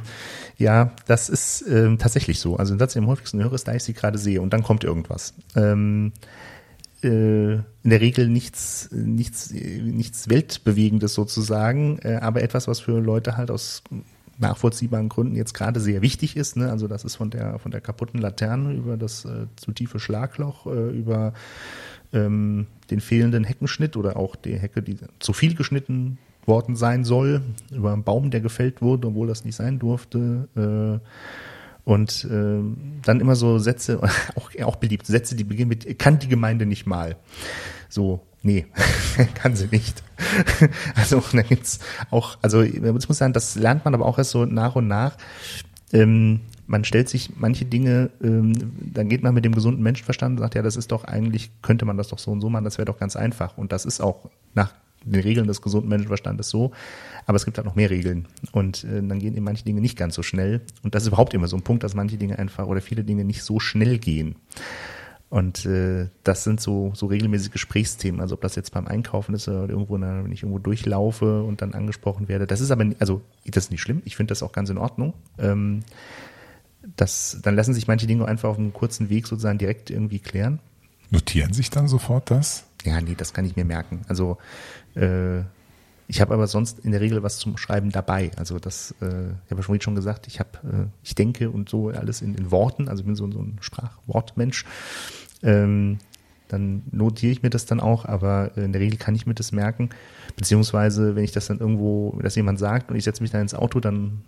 [0.57, 2.55] ja, das ist ähm, tatsächlich so.
[2.55, 4.51] Also der Satz, den ich am häufigsten höre, ist, da ich sie gerade sehe und
[4.53, 5.33] dann kommt irgendwas.
[5.55, 6.13] Ähm,
[7.03, 13.37] äh, in der Regel nichts, nichts, nichts Weltbewegendes sozusagen, äh, aber etwas, was für Leute
[13.37, 13.83] halt aus
[14.37, 16.57] nachvollziehbaren Gründen jetzt gerade sehr wichtig ist.
[16.57, 16.69] Ne?
[16.69, 20.65] Also das ist von der von der kaputten Laterne über das äh, zu tiefe Schlagloch,
[20.65, 21.33] äh, über
[22.13, 26.17] ähm, den fehlenden Heckenschnitt oder auch die Hecke, die zu viel geschnitten
[26.47, 27.41] worden sein soll,
[27.71, 30.47] über einen Baum, der gefällt wurde, obwohl das nicht sein durfte.
[30.55, 31.05] Äh,
[31.83, 32.59] und äh,
[33.03, 34.01] dann immer so Sätze,
[34.35, 37.15] auch, auch beliebt, Sätze, die beginnen mit, kann die Gemeinde nicht mal.
[37.89, 38.65] So, nee,
[39.35, 40.03] kann sie nicht.
[40.95, 41.79] also da gibt's
[42.09, 45.15] auch, also ich muss sagen, das lernt man aber auch erst so nach und nach.
[45.93, 48.53] Ähm, man stellt sich manche Dinge, ähm,
[48.93, 51.85] dann geht man mit dem gesunden Menschenverstand und sagt, ja, das ist doch eigentlich, könnte
[51.85, 53.57] man das doch so und so machen, das wäre doch ganz einfach.
[53.57, 54.73] Und das ist auch nach
[55.05, 56.71] den Regeln des gesunden Menschenverstandes so.
[57.25, 58.27] Aber es gibt halt noch mehr Regeln.
[58.51, 60.61] Und äh, dann gehen eben manche Dinge nicht ganz so schnell.
[60.83, 63.23] Und das ist überhaupt immer so ein Punkt, dass manche Dinge einfach oder viele Dinge
[63.23, 64.35] nicht so schnell gehen.
[65.29, 68.21] Und äh, das sind so, so regelmäßige Gesprächsthemen.
[68.21, 71.73] Also ob das jetzt beim Einkaufen ist oder irgendwo, wenn ich irgendwo durchlaufe und dann
[71.73, 72.47] angesprochen werde.
[72.47, 74.01] Das ist aber, also das ist nicht schlimm.
[74.05, 75.13] Ich finde das auch ganz in Ordnung.
[75.39, 75.81] Ähm,
[76.95, 80.59] das, dann lassen sich manche Dinge einfach auf einem kurzen Weg sozusagen direkt irgendwie klären.
[81.09, 82.65] Notieren sich dann sofort das?
[82.85, 84.01] Ja, nee, das kann ich mir merken.
[84.07, 84.37] Also
[84.95, 85.39] äh,
[86.07, 88.31] ich habe aber sonst in der Regel was zum Schreiben dabei.
[88.37, 91.67] Also das, äh, ich habe ja vorhin schon gesagt, ich habe, äh, ich denke und
[91.67, 94.65] so alles in, in Worten, also ich bin so, so ein Sprachwortmensch.
[95.41, 95.97] Ähm,
[96.47, 99.51] dann notiere ich mir das dann auch, aber in der Regel kann ich mir das
[99.51, 99.89] merken.
[100.35, 103.41] Beziehungsweise, wenn ich das dann irgendwo, wenn das jemand sagt und ich setze mich dann
[103.41, 104.21] ins Auto, dann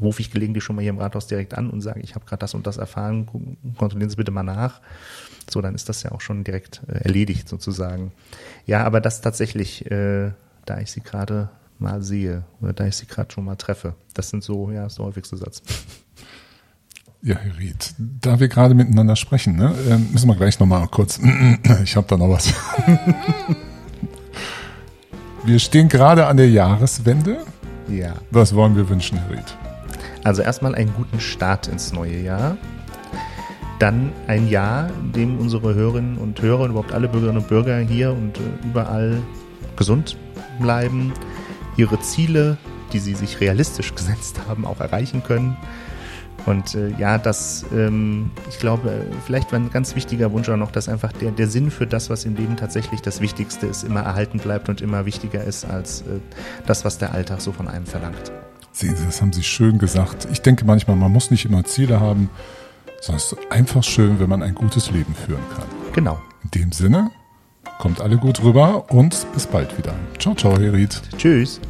[0.00, 2.40] rufe ich gelegentlich schon mal hier im Rathaus direkt an und sage, ich habe gerade
[2.40, 3.26] das und das erfahren,
[3.78, 4.80] kontrollieren Sie bitte mal nach.
[5.50, 8.12] So, dann ist das ja auch schon direkt äh, erledigt sozusagen.
[8.66, 10.32] Ja, aber das tatsächlich, äh,
[10.64, 14.30] da ich sie gerade mal sehe oder da ich sie gerade schon mal treffe, das
[14.30, 15.62] sind so, ja, ist der häufigste Satz.
[17.22, 21.20] Ja, Herr Ried, da wir gerade miteinander sprechen, ne, äh, müssen wir gleich nochmal kurz,
[21.84, 22.54] ich habe da noch was.
[25.44, 27.44] wir stehen gerade an der Jahreswende.
[27.88, 28.14] Ja.
[28.30, 29.56] Was wollen wir wünschen, Herr Ried?
[30.24, 32.56] Also erstmal einen guten Start ins neue Jahr
[33.80, 37.78] dann ein Jahr, in dem unsere Hörerinnen und Hörer und überhaupt alle Bürgerinnen und Bürger
[37.78, 39.18] hier und äh, überall
[39.76, 40.16] gesund
[40.60, 41.12] bleiben,
[41.76, 42.58] ihre Ziele
[42.92, 45.56] die sie sich realistisch gesetzt haben, auch erreichen können.
[46.46, 50.70] Und äh, ja, das, ähm, ich glaube, vielleicht war ein ganz wichtiger Wunsch auch noch,
[50.70, 54.00] dass einfach der, der Sinn für das, was im Leben tatsächlich das Wichtigste ist, immer
[54.00, 56.20] erhalten bleibt und immer wichtiger ist als äh,
[56.66, 58.32] das, was der Alltag so von einem verlangt.
[58.72, 60.28] Sehen Sie, das haben Sie schön gesagt.
[60.32, 62.30] Ich denke manchmal, man muss nicht immer Ziele haben,
[63.00, 65.66] sondern es ist einfach schön, wenn man ein gutes Leben führen kann.
[65.92, 66.20] Genau.
[66.44, 67.10] In dem Sinne,
[67.78, 69.94] kommt alle gut rüber und bis bald wieder.
[70.18, 71.00] Ciao, ciao, Herr Ried.
[71.16, 71.60] Tschüss.